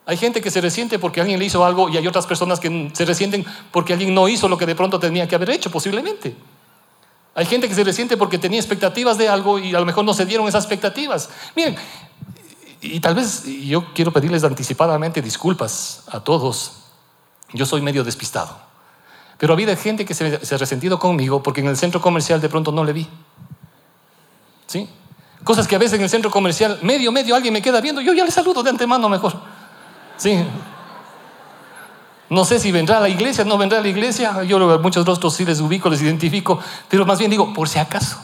[0.06, 2.92] Hay gente que se resiente porque alguien le hizo algo y hay otras personas que
[2.94, 6.36] se resienten porque alguien no hizo lo que de pronto tenía que haber hecho, posiblemente.
[7.36, 10.14] Hay gente que se resiente porque tenía expectativas de algo y a lo mejor no
[10.14, 11.30] se dieron esas expectativas.
[11.56, 11.76] Miren,
[12.82, 16.74] y tal vez yo quiero pedirles anticipadamente disculpas a todos.
[17.54, 18.58] Yo soy medio despistado.
[19.38, 22.50] Pero había gente que se, se ha resentido conmigo porque en el centro comercial de
[22.50, 23.08] pronto no le vi.
[24.68, 24.90] ¿Sí?
[25.44, 28.14] Cosas que a veces en el centro comercial, medio, medio, alguien me queda viendo, yo
[28.14, 29.53] ya le saludo de antemano mejor.
[30.18, 30.46] Sí.
[32.30, 34.44] No sé si vendrá a la iglesia, no vendrá a la iglesia.
[34.44, 37.80] Yo a muchos rostros sí les ubico, les identifico, pero más bien digo, por si
[37.80, 38.18] acaso.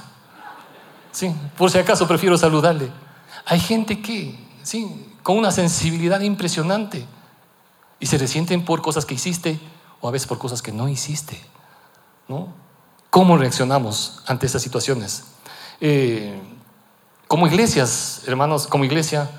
[1.12, 2.90] Sí, por si acaso prefiero saludarle.
[3.46, 7.06] Hay gente que, sí, con una sensibilidad impresionante
[8.00, 9.60] y se resienten por cosas que hiciste
[10.02, 11.40] o a veces por cosas que no hiciste.
[12.28, 12.54] ¿no?
[13.10, 15.26] ¿Cómo reaccionamos ante estas situaciones?
[15.82, 16.40] Eh,
[17.28, 19.30] como iglesias, hermanos, como iglesia,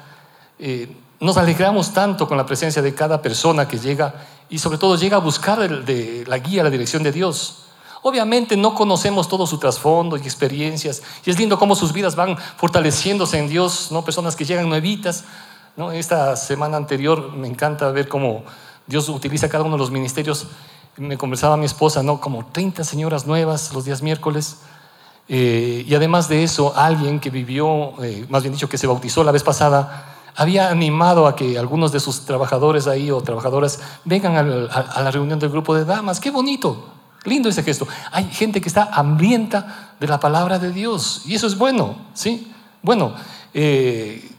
[0.59, 4.14] eh, nos alegramos tanto con la presencia de cada persona que llega
[4.48, 7.64] y sobre todo llega a buscar la guía, la dirección de Dios.
[8.02, 12.38] Obviamente no conocemos todo su trasfondo y experiencias y es lindo cómo sus vidas van
[12.56, 14.02] fortaleciéndose en Dios, ¿no?
[14.02, 15.24] personas que llegan nuevitas.
[15.76, 15.92] ¿no?
[15.92, 18.42] Esta semana anterior me encanta ver cómo
[18.87, 20.46] Dios utiliza cada uno de los ministerios.
[20.96, 22.18] Me conversaba mi esposa, ¿no?
[22.18, 24.56] como 30 señoras nuevas los días miércoles.
[25.28, 29.22] Eh, y además de eso, alguien que vivió, eh, más bien dicho, que se bautizó
[29.22, 34.37] la vez pasada, había animado a que algunos de sus trabajadores ahí o trabajadoras vengan
[34.37, 36.21] a, la reunión del grupo de damas.
[36.21, 36.88] Qué bonito,
[37.25, 37.87] lindo ese gesto.
[38.12, 42.53] Hay gente que está hambrienta de la palabra de Dios y eso es bueno, ¿sí?
[42.83, 43.14] Bueno,
[43.53, 44.31] eh,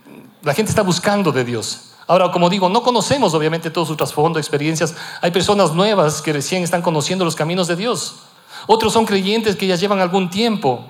[0.42, 1.92] la gente está buscando de Dios.
[2.08, 4.96] Ahora, como digo, no conocemos obviamente todo su trasfondo, experiencias.
[5.22, 8.16] Hay personas nuevas que recién están conociendo los caminos de Dios.
[8.68, 10.86] Otros son creyentes que ya llevan algún tiempo.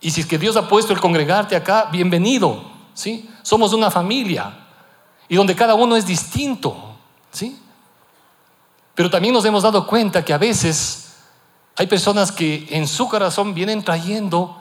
[0.00, 2.62] Y si es que Dios ha puesto el congregarte acá, bienvenido,
[2.94, 3.28] ¿sí?
[3.46, 4.52] Somos una familia
[5.28, 6.96] y donde cada uno es distinto,
[7.30, 7.56] ¿sí?
[8.92, 11.12] Pero también nos hemos dado cuenta que a veces
[11.76, 14.60] hay personas que en su corazón vienen trayendo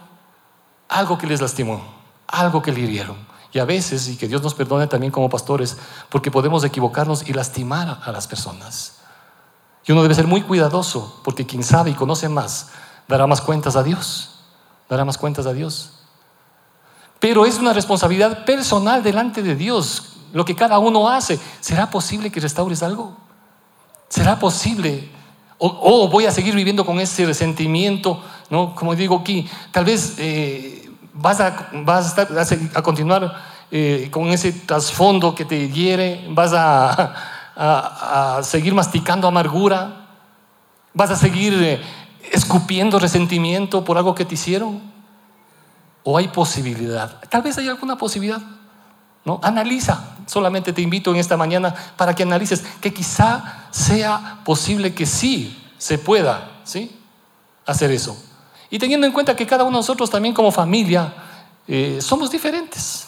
[0.87, 1.81] algo que les lastimó,
[2.27, 3.17] algo que le hirieron.
[3.51, 5.77] Y a veces, y que Dios nos perdone también como pastores,
[6.09, 8.97] porque podemos equivocarnos y lastimar a las personas.
[9.83, 12.69] Y uno debe ser muy cuidadoso, porque quien sabe y conoce más,
[13.07, 14.41] dará más cuentas a Dios.
[14.87, 15.94] Dará más cuentas a Dios.
[17.19, 21.39] Pero es una responsabilidad personal delante de Dios lo que cada uno hace.
[21.61, 23.15] ¿Será posible que restaures algo?
[24.09, 25.09] ¿Será posible?
[25.57, 28.21] ¿O, voy a seguir viviendo con ese resentimiento?
[28.49, 28.75] ¿no?
[28.75, 33.33] Como digo aquí, tal vez eh, vas, a, vas a, continuar
[33.71, 40.07] eh, con ese trasfondo que te hiere, vas a, seguir masticando amargura,
[40.93, 41.81] vas a seguir eh,
[42.33, 44.94] escupiendo resentimiento por algo que te hicieron.
[46.05, 47.19] ¿O hay posibilidad?
[47.29, 48.41] Tal vez hay alguna posibilidad.
[49.25, 49.39] ¿no?
[49.43, 50.15] Analiza.
[50.27, 55.61] Solamente te invito en esta mañana para que analices que quizá sea posible que sí
[55.77, 56.95] se pueda ¿sí?
[57.65, 58.15] hacer eso.
[58.69, 61.13] Y teniendo en cuenta que cada uno de nosotros también como familia
[61.67, 63.07] eh, somos diferentes.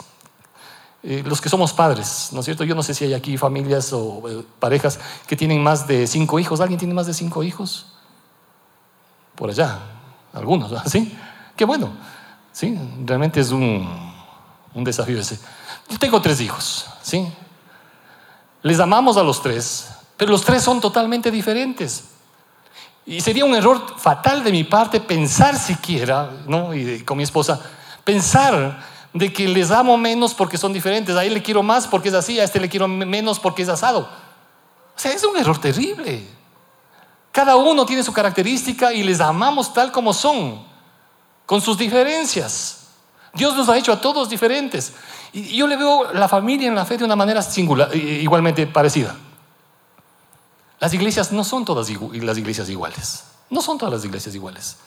[1.04, 2.64] Eh, los que somos padres, ¿no es cierto?
[2.64, 6.40] Yo no sé si hay aquí familias o eh, parejas que tienen más de cinco
[6.40, 6.60] hijos.
[6.62, 7.86] ¿Alguien tiene más de cinco hijos?
[9.36, 9.78] Por allá,
[10.34, 11.16] algunos, ¿sí?
[11.56, 11.92] Qué bueno.
[13.06, 13.88] Realmente es un,
[14.74, 15.40] un desafío ese.
[15.90, 17.28] Yo tengo tres hijos, ¿sí?
[18.64, 22.06] Les amamos a los tres, pero los tres son totalmente diferentes.
[23.06, 26.74] Y sería un error fatal de mi parte pensar siquiera, ¿no?
[26.74, 27.62] Y con mi esposa,
[28.04, 31.16] pensar de que les amo menos porque son diferentes.
[31.16, 33.70] A él le quiero más porque es así, a este le quiero menos porque es
[33.70, 34.00] asado.
[34.00, 36.28] O sea, es un error terrible.
[37.32, 40.66] Cada uno tiene su característica y les amamos tal como son
[41.48, 42.82] con sus diferencias.
[43.34, 44.94] Dios nos ha hecho a todos diferentes.
[45.34, 49.16] Y yo le veo la familia en la fe de una manera singular, igualmente parecida.
[50.80, 53.24] Las iglesias no son todas las iglesias iguales.
[53.50, 54.78] No son todas las iglesias iguales.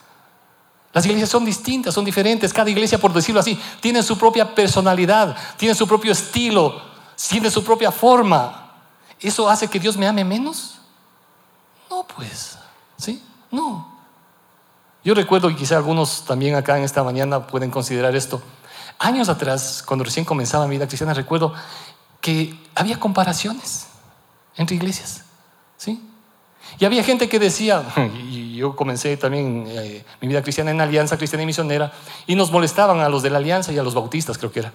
[0.93, 2.53] Las iglesias son distintas, son diferentes.
[2.53, 6.83] Cada iglesia, por decirlo así, tiene su propia personalidad, tiene su propio estilo,
[7.29, 8.73] tiene su propia forma.
[9.19, 10.79] ¿Eso hace que Dios me ame menos?
[11.89, 12.59] No, pues,
[12.99, 13.23] ¿sí?
[13.51, 14.00] No.
[15.03, 18.43] Yo recuerdo, y quizá algunos también acá en esta mañana pueden considerar esto,
[18.99, 21.55] años atrás, cuando recién comenzaba mi vida cristiana, recuerdo
[22.21, 23.87] que había comparaciones
[24.57, 25.25] entre iglesias,
[25.79, 26.07] ¿sí?
[26.79, 27.83] Y había gente que decía,
[28.31, 31.93] y yo comencé también eh, mi vida cristiana en Alianza Cristiana y Misionera,
[32.27, 34.73] y nos molestaban a los de la Alianza y a los bautistas, creo que era,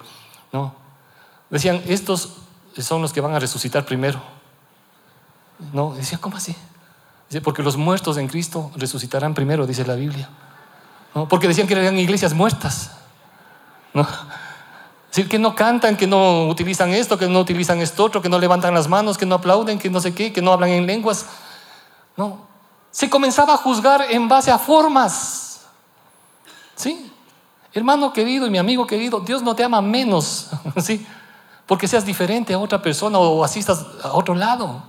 [0.52, 0.74] ¿no?
[1.48, 2.38] Decían, estos
[2.78, 4.20] son los que van a resucitar primero.
[5.72, 6.54] No, decía, ¿cómo así?
[7.42, 10.28] Porque los muertos en Cristo resucitarán primero, dice la Biblia.
[11.28, 12.92] porque decían que eran iglesias muertas.
[13.94, 14.04] Es
[15.10, 18.38] decir, que no cantan, que no utilizan esto, que no utilizan esto otro, que no
[18.38, 21.26] levantan las manos, que no aplauden, que no sé qué, que no hablan en lenguas.
[22.16, 22.46] No.
[22.90, 25.66] Se comenzaba a juzgar en base a formas.
[26.74, 27.10] ¿Sí?
[27.72, 30.48] Hermano querido y mi amigo querido, Dios no te ama menos,
[30.82, 31.06] ¿sí?
[31.66, 34.82] Porque seas diferente a otra persona o asistas a otro lado.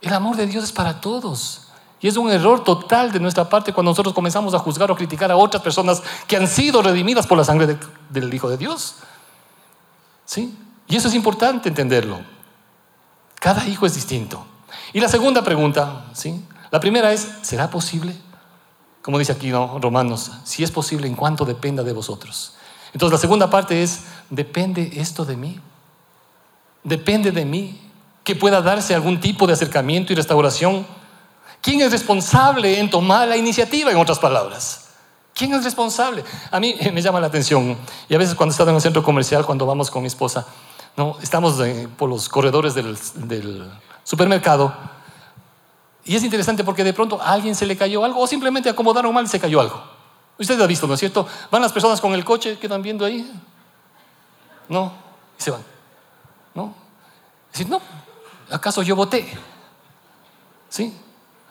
[0.00, 1.68] El amor de Dios es para todos.
[2.00, 5.30] Y es un error total de nuestra parte cuando nosotros comenzamos a juzgar o criticar
[5.30, 8.96] a otras personas que han sido redimidas por la sangre del Hijo de Dios.
[10.24, 10.56] ¿Sí?
[10.88, 12.20] Y eso es importante entenderlo.
[13.38, 14.44] Cada hijo es distinto.
[14.92, 16.44] Y la segunda pregunta, ¿sí?
[16.70, 18.16] La primera es, ¿será posible?
[19.02, 19.78] Como dice aquí ¿no?
[19.78, 22.54] Romanos, si es posible en cuanto dependa de vosotros.
[22.92, 25.60] Entonces la segunda parte es, ¿depende esto de mí?
[26.82, 27.89] ¿Depende de mí
[28.24, 30.86] que pueda darse algún tipo de acercamiento y restauración?
[31.62, 34.88] ¿Quién es responsable en tomar la iniciativa, en otras palabras?
[35.34, 36.24] ¿Quién es responsable?
[36.50, 37.76] A mí me llama la atención,
[38.08, 40.46] y a veces cuando estamos en un centro comercial, cuando vamos con mi esposa,
[40.96, 41.16] ¿no?
[41.22, 42.96] estamos eh, por los corredores del,
[44.04, 44.74] supermercado,
[46.04, 49.12] y es interesante porque de pronto a alguien se le cayó algo, o simplemente acomodaron
[49.12, 49.82] mal y se cayó algo.
[50.38, 51.26] Usted lo ha visto, ¿no es cierto?
[51.50, 53.30] Van las personas con el coche, quedan viendo ahí.
[54.68, 54.92] No,
[55.38, 55.62] y se van.
[56.54, 56.74] ¿No?
[57.52, 57.80] Decir, no,
[58.50, 59.28] ¿acaso yo voté?
[60.68, 60.94] ¿Sí?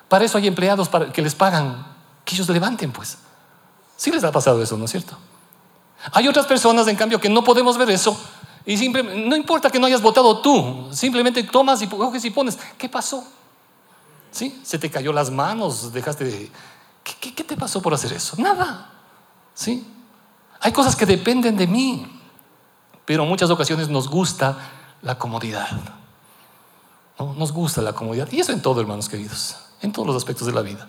[0.07, 1.85] Para eso hay empleados que les pagan,
[2.25, 3.17] que ellos levanten, pues.
[3.95, 5.17] Sí les ha pasado eso, ¿no es cierto?
[6.13, 8.19] Hay otras personas, en cambio, que no podemos ver eso.
[8.65, 12.57] Y simplemente, no importa que no hayas votado tú, simplemente tomas y coges y pones.
[12.77, 13.25] ¿Qué pasó?
[14.31, 14.61] ¿Sí?
[14.63, 16.51] Se te cayó las manos, dejaste de...
[17.03, 18.35] ¿Qué, qué te pasó por hacer eso?
[18.37, 18.91] Nada.
[19.53, 19.85] ¿Sí?
[20.61, 22.05] Hay cosas que dependen de mí,
[23.05, 24.57] pero en muchas ocasiones nos gusta
[25.01, 25.98] la comodidad.
[27.19, 27.33] ¿No?
[27.33, 28.27] Nos gusta la comodidad.
[28.31, 30.87] Y eso en todo, hermanos queridos, en todos los aspectos de la vida.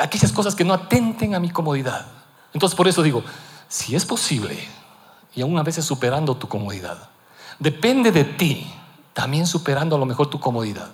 [0.00, 2.06] Aquellas cosas que no atenten a mi comodidad.
[2.52, 3.22] Entonces por eso digo,
[3.68, 4.58] si es posible,
[5.34, 7.10] y aún a veces superando tu comodidad,
[7.58, 8.72] depende de ti,
[9.12, 10.90] también superando a lo mejor tu comodidad.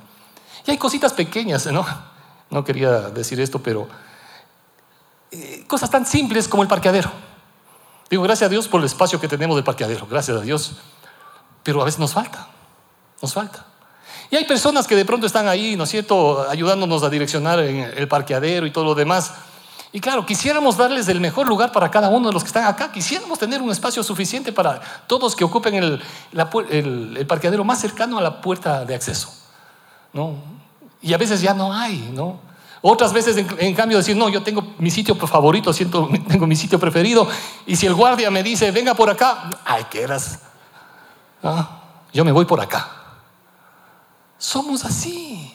[0.66, 1.84] Y hay cositas pequeñas, ¿no?
[2.50, 3.88] No quería decir esto, pero
[5.30, 7.10] eh, cosas tan simples como el parqueadero.
[8.10, 10.76] Digo, gracias a Dios por el espacio que tenemos del parqueadero, gracias a Dios.
[11.62, 12.48] Pero a veces nos falta,
[13.24, 13.64] nos falta.
[14.30, 18.08] Y hay personas que de pronto están ahí, ¿no es cierto?, ayudándonos a direccionar el
[18.08, 19.32] parqueadero y todo lo demás.
[19.92, 22.90] Y claro, quisiéramos darles el mejor lugar para cada uno de los que están acá.
[22.90, 26.02] Quisiéramos tener un espacio suficiente para todos que ocupen el,
[26.70, 29.32] el, parqueadero más cercano a la puerta de acceso.
[30.12, 30.34] ¿no?
[31.00, 32.40] Y a veces ya no hay, ¿no?
[32.82, 36.80] Otras veces, en, cambio, decir, no, yo tengo mi sitio favorito, siento, tengo mi sitio
[36.80, 37.28] preferido.
[37.64, 40.40] Y si el guardia me dice, venga por acá, ay, ¿qué eras?
[41.40, 41.82] Ah,
[42.12, 43.03] yo me voy por acá.
[44.44, 45.54] Somos así.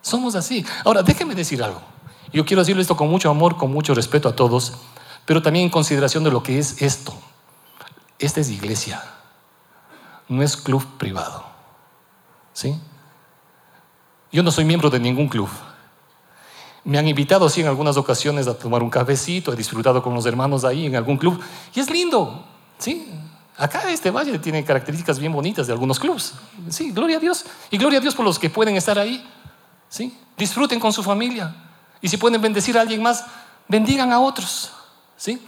[0.00, 0.64] Somos así.
[0.84, 1.82] Ahora, déjeme decir algo.
[2.32, 4.74] Yo quiero decirle esto con mucho amor, con mucho respeto a todos,
[5.26, 7.12] pero también en consideración de lo que es esto.
[8.20, 9.02] Esta es iglesia,
[10.28, 11.44] no es club privado.
[12.52, 12.78] ¿Sí?
[14.30, 15.48] Yo no soy miembro de ningún club.
[16.84, 20.26] Me han invitado, sí, en algunas ocasiones a tomar un cafecito, he disfrutado con los
[20.26, 21.42] hermanos ahí en algún club.
[21.74, 22.44] Y es lindo,
[22.78, 23.12] ¿sí?
[23.56, 26.34] Acá este valle tiene características bien bonitas de algunos clubes.
[26.70, 27.44] Sí, gloria a Dios.
[27.70, 29.28] Y gloria a Dios por los que pueden estar ahí.
[29.88, 31.54] Sí, disfruten con su familia.
[32.00, 33.24] Y si pueden bendecir a alguien más,
[33.68, 34.72] bendigan a otros.
[35.16, 35.46] Sí.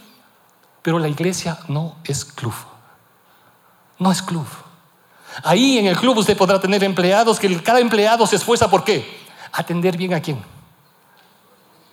[0.81, 2.53] Pero la iglesia no es club.
[3.97, 4.45] No es club.
[5.43, 9.25] Ahí en el club usted podrá tener empleados que cada empleado se esfuerza por qué?
[9.51, 10.39] Atender bien a quién?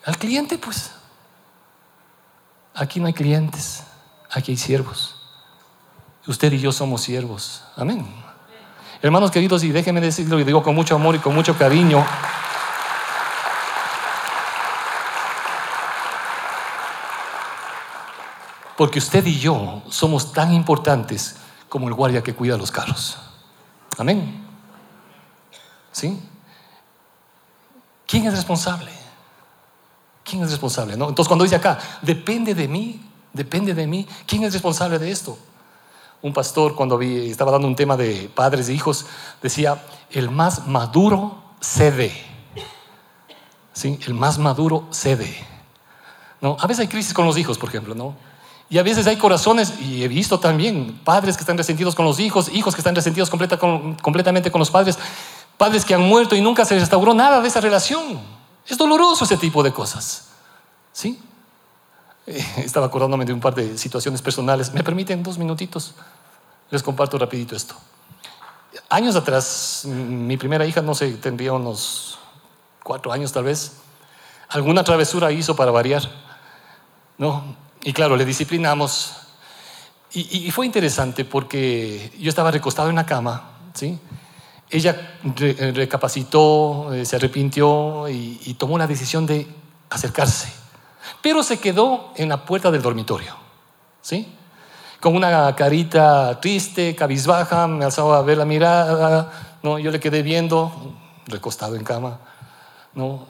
[0.05, 0.93] Al cliente, pues.
[2.75, 3.83] Aquí no hay clientes,
[4.31, 5.22] aquí hay siervos.
[6.27, 7.65] Usted y yo somos siervos.
[7.77, 8.07] Amén.
[9.01, 12.05] Hermanos queridos, y déjenme decirlo, y digo con mucho amor y con mucho cariño.
[18.77, 21.37] Porque usted y yo somos tan importantes
[21.69, 23.19] como el guardia que cuida los carros.
[23.99, 24.47] Amén.
[25.91, 26.21] ¿Sí?
[28.07, 28.91] ¿Quién es responsable?
[30.25, 30.95] ¿Quién es responsable?
[30.95, 35.37] Entonces cuando dice acá, depende de mí, depende de mí, ¿quién es responsable de esto?
[36.23, 39.07] Un pastor cuando estaba dando un tema de padres e hijos,
[39.43, 42.13] decía, el más maduro cede.
[43.73, 43.99] ¿Sí?
[44.07, 45.35] El más maduro cede.
[46.41, 46.57] ¿No?
[46.61, 48.15] A veces hay crisis con los hijos, por ejemplo, ¿no?
[48.69, 52.19] Y a veces hay corazones, y he visto también padres que están resentidos con los
[52.21, 54.99] hijos, hijos que están resentidos completamente con los padres,
[55.59, 58.21] padres que han muerto y nunca se restauró nada de esa relación.
[58.67, 60.29] Es doloroso ese tipo de cosas.
[60.93, 61.21] ¿Sí?
[62.57, 64.73] estaba acordándome de un par de situaciones personales.
[64.73, 65.95] ¿Me permiten dos minutitos?
[66.71, 67.75] Les comparto rapidito esto.
[68.89, 72.19] Años atrás, mi primera hija, no sé, tendría unos
[72.83, 73.73] cuatro años tal vez,
[74.49, 76.03] alguna travesura hizo para variar.
[77.19, 77.57] ¿no?
[77.83, 79.15] Y claro, le disciplinamos.
[80.15, 83.99] Y, fue interesante porque yo estaba recostado en la cama, ¿sí?
[84.69, 85.19] Ella
[85.73, 89.47] recapacitó, eh, se arrepintió y, tomó la decisión de
[89.89, 90.53] acercarse.
[91.21, 93.35] Pero se quedó en la puerta del dormitorio,
[94.01, 94.33] ¿sí?
[95.01, 99.79] Con una carita triste, cabizbaja, me alzaba a ver la mirada, ¿no?
[99.79, 100.73] Yo le quedé viendo,
[101.27, 102.19] recostado en cama,
[102.95, 103.27] ¿no?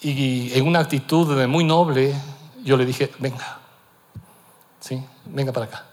[0.00, 2.14] Y en una actitud muy noble,
[2.64, 3.58] yo le dije, venga,
[4.80, 5.04] ¿sí?
[5.26, 5.84] Venga para acá.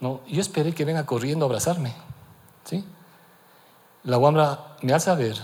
[0.00, 0.20] ¿No?
[0.26, 1.94] Yo esperé que venga corriendo a abrazarme,
[2.64, 2.84] ¿sí?
[4.04, 5.36] La guambra me alza a ver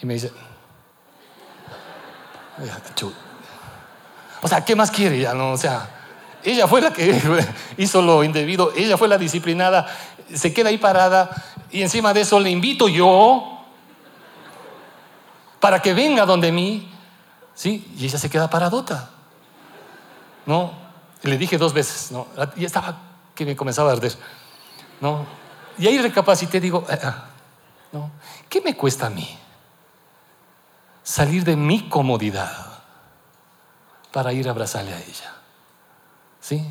[0.00, 0.30] y me dice,
[4.44, 5.32] o sea, ¿qué más quiere ya?
[5.32, 5.52] No?
[5.52, 5.88] O sea,
[6.42, 7.18] ella fue la que
[7.78, 9.86] hizo lo indebido, ella fue la disciplinada,
[10.34, 11.30] se queda ahí parada
[11.70, 13.64] y encima de eso le invito yo
[15.60, 16.92] para que venga donde mí,
[17.54, 17.90] ¿sí?
[17.96, 19.12] Y ella se queda paradota.
[20.44, 20.74] ¿no?
[21.22, 22.26] le dije dos veces, ¿no?
[22.54, 22.98] Y estaba
[23.34, 24.12] que me comenzaba a arder,
[25.00, 25.24] ¿no?
[25.78, 27.24] Y ahí recapacité, digo, ah, ah,
[27.92, 28.10] ¿no?
[28.50, 29.38] ¿Qué me cuesta a mí?
[31.02, 32.73] Salir de mi comodidad
[34.14, 35.34] para ir a abrazarle a ella.
[36.40, 36.64] ¿Sí?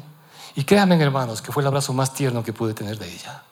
[0.56, 3.44] Y créanme, hermanos, que fue el abrazo más tierno que pude tener de ella.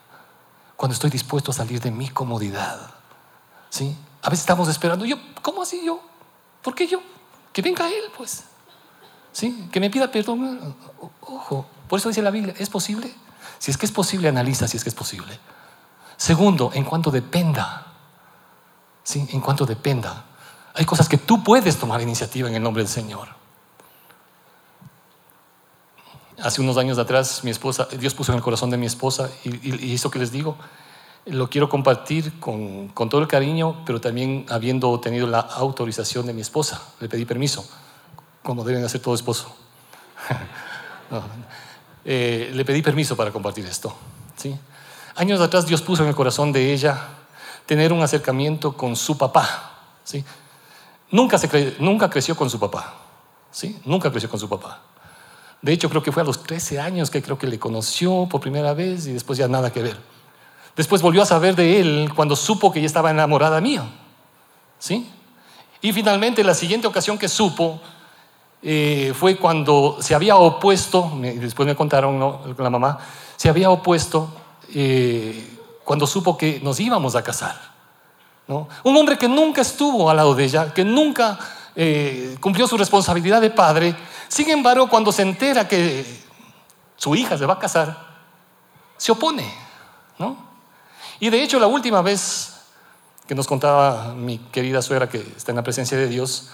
[0.78, 2.80] Cuando estoy dispuesto a salir de mi comodidad.
[3.70, 3.94] ¿Sí?
[4.22, 6.00] A veces estamos esperando, yo, ¿cómo así yo?
[6.62, 7.02] ¿Por qué yo?
[7.52, 8.46] Que venga él, pues.
[9.34, 9.68] ¿Sí?
[9.74, 10.74] Que me pida perdón.
[11.20, 13.14] Ojo, por eso dice la Biblia, ¿es posible?
[13.60, 15.38] Si es que es posible, analiza si es que es posible.
[16.16, 17.88] Segundo, en cuanto dependa.
[19.04, 19.28] ¿Sí?
[19.34, 20.24] En cuanto dependa.
[20.76, 23.41] Hay cosas que tú puedes tomar iniciativa en el nombre del Señor.
[26.42, 29.90] Hace unos años atrás, mi esposa, Dios puso en el corazón de mi esposa y,
[29.92, 30.58] y eso que les digo,
[31.26, 36.34] lo quiero compartir con, con todo el cariño, pero también habiendo tenido la autorización de
[36.34, 36.82] mi esposa.
[37.00, 37.66] Le pedí permiso
[38.44, 39.54] como deben hacer todo esposo.
[42.04, 43.96] Eh, le pedí permiso para compartir esto.
[44.36, 44.58] ¿sí?
[45.18, 47.10] Años atrás Dios puso en el corazón de ella
[47.68, 49.72] tener un acercamiento con su papá.
[50.04, 50.26] ¿sí?
[51.12, 52.96] Nunca, se nunca creció con su papá.
[53.52, 53.80] ¿sí?
[53.86, 54.82] Nunca creció con su papá.
[55.62, 58.42] De hecho, creo que fue a los 13 años que creo que le conoció por
[58.42, 59.98] primera vez y después ya nada que ver.
[60.76, 63.84] Después volvió a saber de él cuando supo que ella estaba enamorada mía.
[64.80, 65.08] ¿Sí?
[65.82, 67.80] Y finalmente, la siguiente ocasión que supo,
[68.64, 73.00] eh, fue cuando se había opuesto, después me contaron la mamá,
[73.36, 74.32] se había opuesto
[74.74, 77.60] eh, cuando supo que nos íbamos a casar.
[78.48, 78.68] ¿no?
[78.84, 81.40] Un hombre que nunca estuvo al lado de ella, que nunca
[81.76, 83.96] eh, cumplió su responsabilidad de padre,
[84.28, 86.06] sin embargo cuando se entera que
[86.98, 87.98] su hija se va a casar,
[88.98, 89.52] se opone.
[90.20, 90.38] ¿no?
[91.20, 92.54] Y de hecho la última vez
[93.28, 96.50] que nos contaba mi querida suegra que está en la presencia de Dios,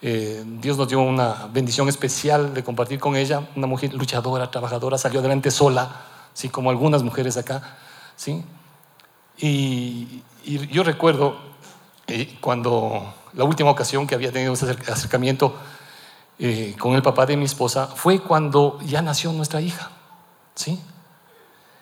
[0.00, 4.98] eh, Dios nos dio una bendición especial de compartir con ella, una mujer luchadora, trabajadora,
[4.98, 6.02] salió adelante sola,
[6.34, 6.48] ¿sí?
[6.48, 7.76] como algunas mujeres acá.
[8.16, 8.44] ¿sí?
[9.38, 11.36] Y, yo recuerdo
[12.08, 15.54] eh, cuando la última ocasión que había tenido ese acercamiento
[16.38, 19.90] eh, con el papá de mi esposa fue cuando ya nació nuestra hija.
[20.54, 20.80] ¿sí?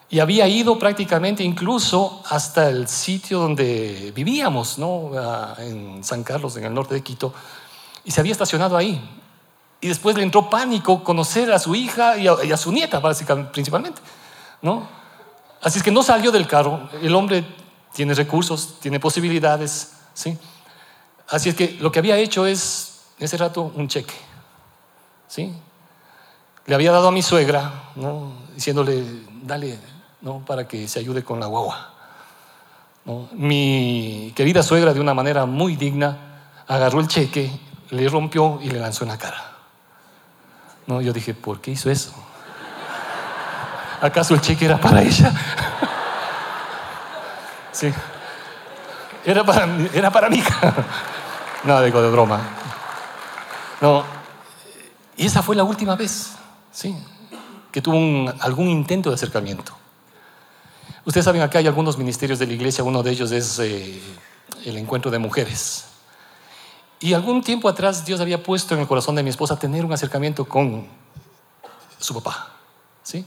[0.08, 5.12] Y había ido prácticamente incluso hasta el sitio donde vivíamos, ¿no?
[5.58, 7.32] En San Carlos, en el norte de Quito
[8.04, 9.00] y se había estacionado ahí.
[9.80, 13.00] Y después le entró pánico conocer a su hija y a, su nieta,
[13.52, 14.00] principalmente.
[14.60, 14.86] ¿no?
[15.62, 16.88] Así es que no salió del carro.
[17.00, 17.44] El hombre
[17.94, 19.92] tiene recursos, tiene posibilidades.
[20.12, 20.36] ¿sí?
[21.30, 24.14] Así es que lo que había hecho es, en ese rato, un cheque.
[25.28, 25.52] ¿sí?
[26.66, 28.32] Le había dado a mi suegra, ¿no?
[28.54, 29.02] diciéndole,
[29.42, 29.78] dale,
[30.20, 30.44] ¿no?
[30.44, 31.94] para que se ayude con la guagua.
[33.04, 33.28] ¿no?
[33.32, 36.18] Mi querida suegra, de una manera muy digna,
[36.66, 37.50] agarró el cheque
[37.90, 39.42] le rompió y le lanzó en la cara.
[40.86, 42.12] No, yo dije, ¿por qué hizo eso?
[44.00, 45.32] ¿Acaso el cheque era para ella?
[47.72, 47.92] sí.
[49.24, 50.42] Era para, era para mi
[51.64, 52.40] No, digo de broma.
[53.80, 54.04] No.
[55.16, 56.32] Y esa fue la última vez,
[56.72, 56.96] sí,
[57.70, 59.72] que tuvo algún intento de acercamiento.
[61.04, 64.00] Ustedes saben, acá hay algunos ministerios de la iglesia, uno de ellos es eh,
[64.64, 65.86] el encuentro de mujeres.
[67.00, 69.92] Y algún tiempo atrás Dios había puesto en el corazón de mi esposa tener un
[69.92, 70.86] acercamiento con
[71.98, 72.52] su papá.
[73.02, 73.24] ¿sí?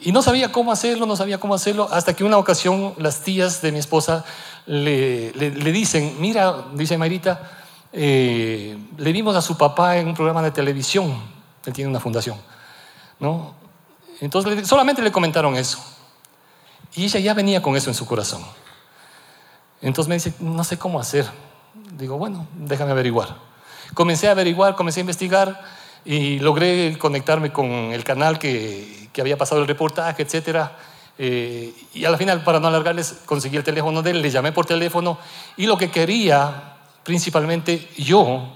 [0.00, 3.62] Y no sabía cómo hacerlo, no sabía cómo hacerlo, hasta que una ocasión las tías
[3.62, 4.24] de mi esposa
[4.66, 7.50] le, le, dicen, mira, dice Marita,
[7.92, 11.18] eh, le vimos a su papá en un programa de televisión,
[11.64, 12.36] él tiene una fundación,
[13.18, 13.54] ¿no?
[14.20, 15.78] Entonces solamente le comentaron eso.
[16.94, 18.42] Y ella ya venía con eso en su corazón.
[19.82, 21.26] Entonces me dice, no sé cómo hacer.
[21.98, 23.36] Digo, bueno, déjame averiguar.
[23.94, 25.60] Comencé a averiguar, comencé a investigar,
[26.06, 30.68] y logré conectarme con el canal que, que había pasado el reportaje, etc.
[31.16, 34.66] Eh, y al final, para no alargarles, conseguí el teléfono de él, le llamé por
[34.66, 35.16] teléfono
[35.56, 38.52] y lo que quería, principalmente yo,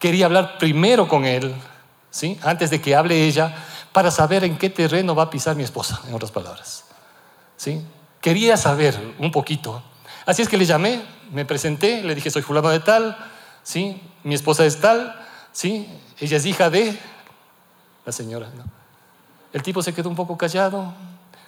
[0.00, 1.54] quería hablar primero con él,
[2.10, 2.36] ¿sí?
[2.42, 3.54] antes de que hable ella,
[3.92, 6.86] para saber en qué terreno va a pisar mi esposa, en otras palabras.
[7.56, 7.80] ¿sí?
[8.20, 9.80] Quería saber un poquito.
[10.26, 13.16] Así es que le llamé, me presenté, le dije, soy fulano de tal,
[13.62, 14.02] ¿sí?
[14.24, 15.88] mi esposa es tal, ¿sí?
[16.18, 16.98] ella es hija de
[18.04, 18.50] la señora.
[19.54, 20.92] El tipo se quedó un poco callado.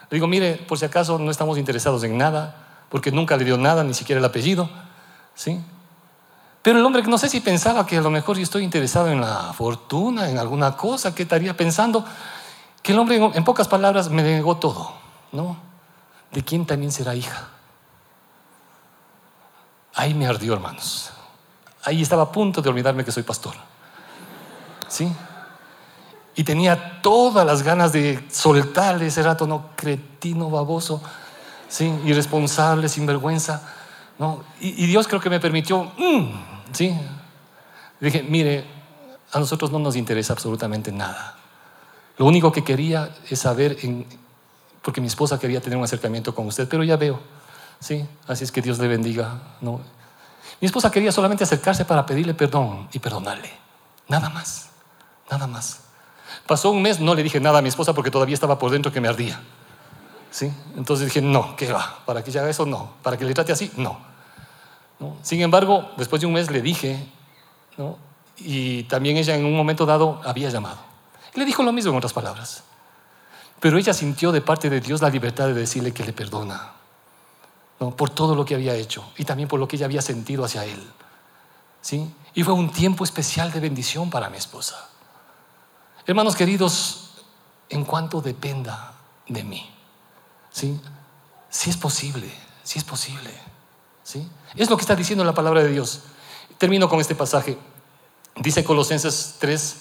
[0.08, 2.54] Le digo, mire, por si acaso no estamos interesados en nada,
[2.88, 4.70] porque nunca le dio nada, ni siquiera el apellido.
[5.34, 5.60] ¿sí?
[6.62, 9.20] Pero el hombre no sé si pensaba que a lo mejor yo estoy interesado en
[9.20, 12.04] la fortuna, en alguna cosa, ¿qué estaría pensando?
[12.80, 14.92] Que el hombre, en pocas palabras, me negó todo,
[15.32, 15.56] ¿no?
[16.30, 17.48] ¿De quién también será hija?
[19.94, 21.10] Ahí me ardió, hermanos.
[21.82, 23.54] Ahí estaba a punto de olvidarme que soy pastor.
[24.86, 25.12] ¿Sí?
[26.36, 31.02] Y tenía todas las ganas de soltarle ese rato, no, cretino, baboso,
[31.68, 31.92] ¿sí?
[32.04, 33.62] irresponsable, sinvergüenza.
[34.18, 34.44] ¿no?
[34.60, 36.94] Y, Dios creo que me permitió, mm, ¿Sí?
[38.00, 38.64] Dije, mire,
[39.32, 41.36] a nosotros no nos interesa absolutamente nada.
[42.18, 43.78] Lo único que quería es saber,
[44.82, 47.20] porque mi esposa quería tener un acercamiento con usted, pero ya veo,
[47.80, 48.06] ¿sí?
[48.26, 49.80] Así es que Dios le bendiga, ¿no?
[50.60, 53.50] Mi esposa quería solamente acercarse para pedirle perdón y perdonarle.
[54.08, 54.68] Nada más,
[55.30, 55.80] nada más.
[56.46, 58.92] Pasó un mes, no le dije nada a mi esposa porque todavía estaba por dentro
[58.92, 59.40] que me ardía.
[60.30, 60.52] ¿Sí?
[60.76, 62.00] Entonces dije, no, ¿qué va?
[62.04, 62.66] ¿Para que ella haga eso?
[62.66, 62.94] No.
[63.02, 63.72] ¿Para que le trate así?
[63.76, 63.98] No.
[65.22, 67.06] Sin embargo, después de un mes le dije,
[68.38, 70.78] y también ella en un momento dado había llamado.
[71.34, 72.62] Le dijo lo mismo en otras palabras.
[73.60, 76.72] Pero ella sintió de parte de Dios la libertad de decirle que le perdona
[77.96, 80.64] por todo lo que había hecho y también por lo que ella había sentido hacia
[80.64, 80.82] él.
[81.80, 82.10] ¿sí?
[82.34, 84.88] Y fue un tiempo especial de bendición para mi esposa.
[86.06, 87.10] Hermanos queridos,
[87.68, 88.94] en cuanto dependa
[89.26, 89.68] de mí,
[90.50, 90.80] ¿sí?
[91.50, 92.32] si es posible,
[92.62, 93.30] si es posible.
[94.04, 94.28] ¿Sí?
[94.54, 96.02] Es lo que está diciendo la palabra de Dios.
[96.58, 97.58] Termino con este pasaje.
[98.36, 99.76] Dice Colosenses 3,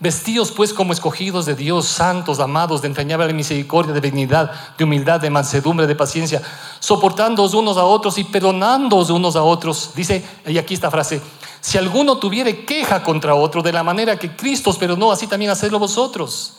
[0.00, 5.20] Vestidos pues como escogidos de Dios, santos, amados, de entrañable misericordia, de benignidad, de humildad,
[5.20, 6.40] de mansedumbre, de paciencia,
[6.78, 9.90] soportándoos unos a otros y perdonándoos unos a otros.
[9.96, 11.20] Dice, y aquí esta frase,
[11.60, 15.50] si alguno tuviere queja contra otro, de la manera que Cristo os perdonó, así también
[15.50, 16.54] hacedlo vosotros.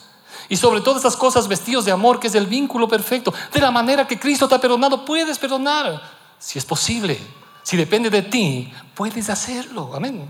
[0.48, 3.70] Y sobre todas estas cosas, vestidos de amor, que es el vínculo perfecto, de la
[3.70, 6.02] manera que Cristo te ha perdonado, puedes perdonar.
[6.38, 7.20] Si es posible,
[7.62, 9.92] si depende de ti, puedes hacerlo.
[9.94, 10.28] Amén.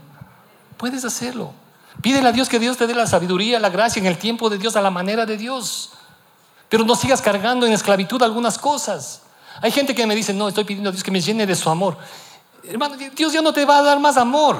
[0.76, 1.52] Puedes hacerlo.
[2.02, 4.58] Pídele a Dios que Dios te dé la sabiduría, la gracia en el tiempo de
[4.58, 5.90] Dios, a la manera de Dios.
[6.68, 9.22] Pero no sigas cargando en esclavitud algunas cosas.
[9.60, 11.68] Hay gente que me dice, no, estoy pidiendo a Dios que me llene de su
[11.68, 11.96] amor.
[12.70, 14.56] Hermano, Dios ya no te va a dar más amor.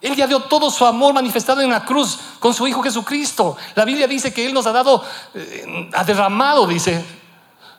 [0.00, 3.56] Él ya dio todo su amor manifestado en la cruz con su Hijo Jesucristo.
[3.74, 5.02] La Biblia dice que Él nos ha dado,
[5.34, 7.04] eh, ha derramado, dice,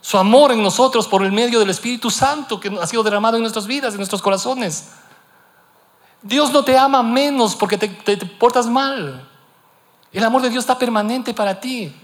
[0.02, 3.44] su amor en nosotros por el medio del Espíritu Santo que ha sido derramado en
[3.44, 4.90] nuestras vidas, en nuestros corazones.
[6.22, 9.28] Dios no te ama menos porque te, portas mal.
[10.12, 11.96] El amor de Dios está permanente para ti.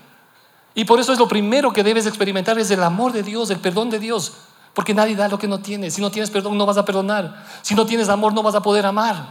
[0.73, 3.59] Y por eso es lo primero que debes experimentar es el amor de Dios, el
[3.59, 4.33] perdón de Dios.
[4.77, 5.91] Porque nadie da lo que no tiene.
[5.91, 7.43] Si no tienes perdón, no vas a perdonar.
[7.61, 9.25] Si no tienes amor, no vas a poder amar.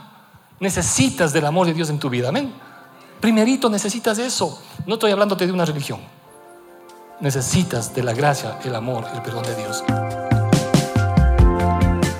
[0.60, 2.28] Necesitas del amor de Dios en tu vida.
[2.28, 2.52] Amén.
[3.20, 4.60] Primerito necesitas eso.
[4.86, 6.00] No estoy hablándote de una religión
[7.20, 9.84] necesitas de la gracia, el amor, el perdón de Dios.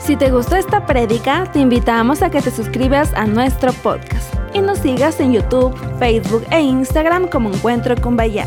[0.01, 4.61] Si te gustó esta prédica, te invitamos a que te suscribas a nuestro podcast y
[4.61, 8.47] nos sigas en YouTube, Facebook e Instagram como Encuentro con Bahía.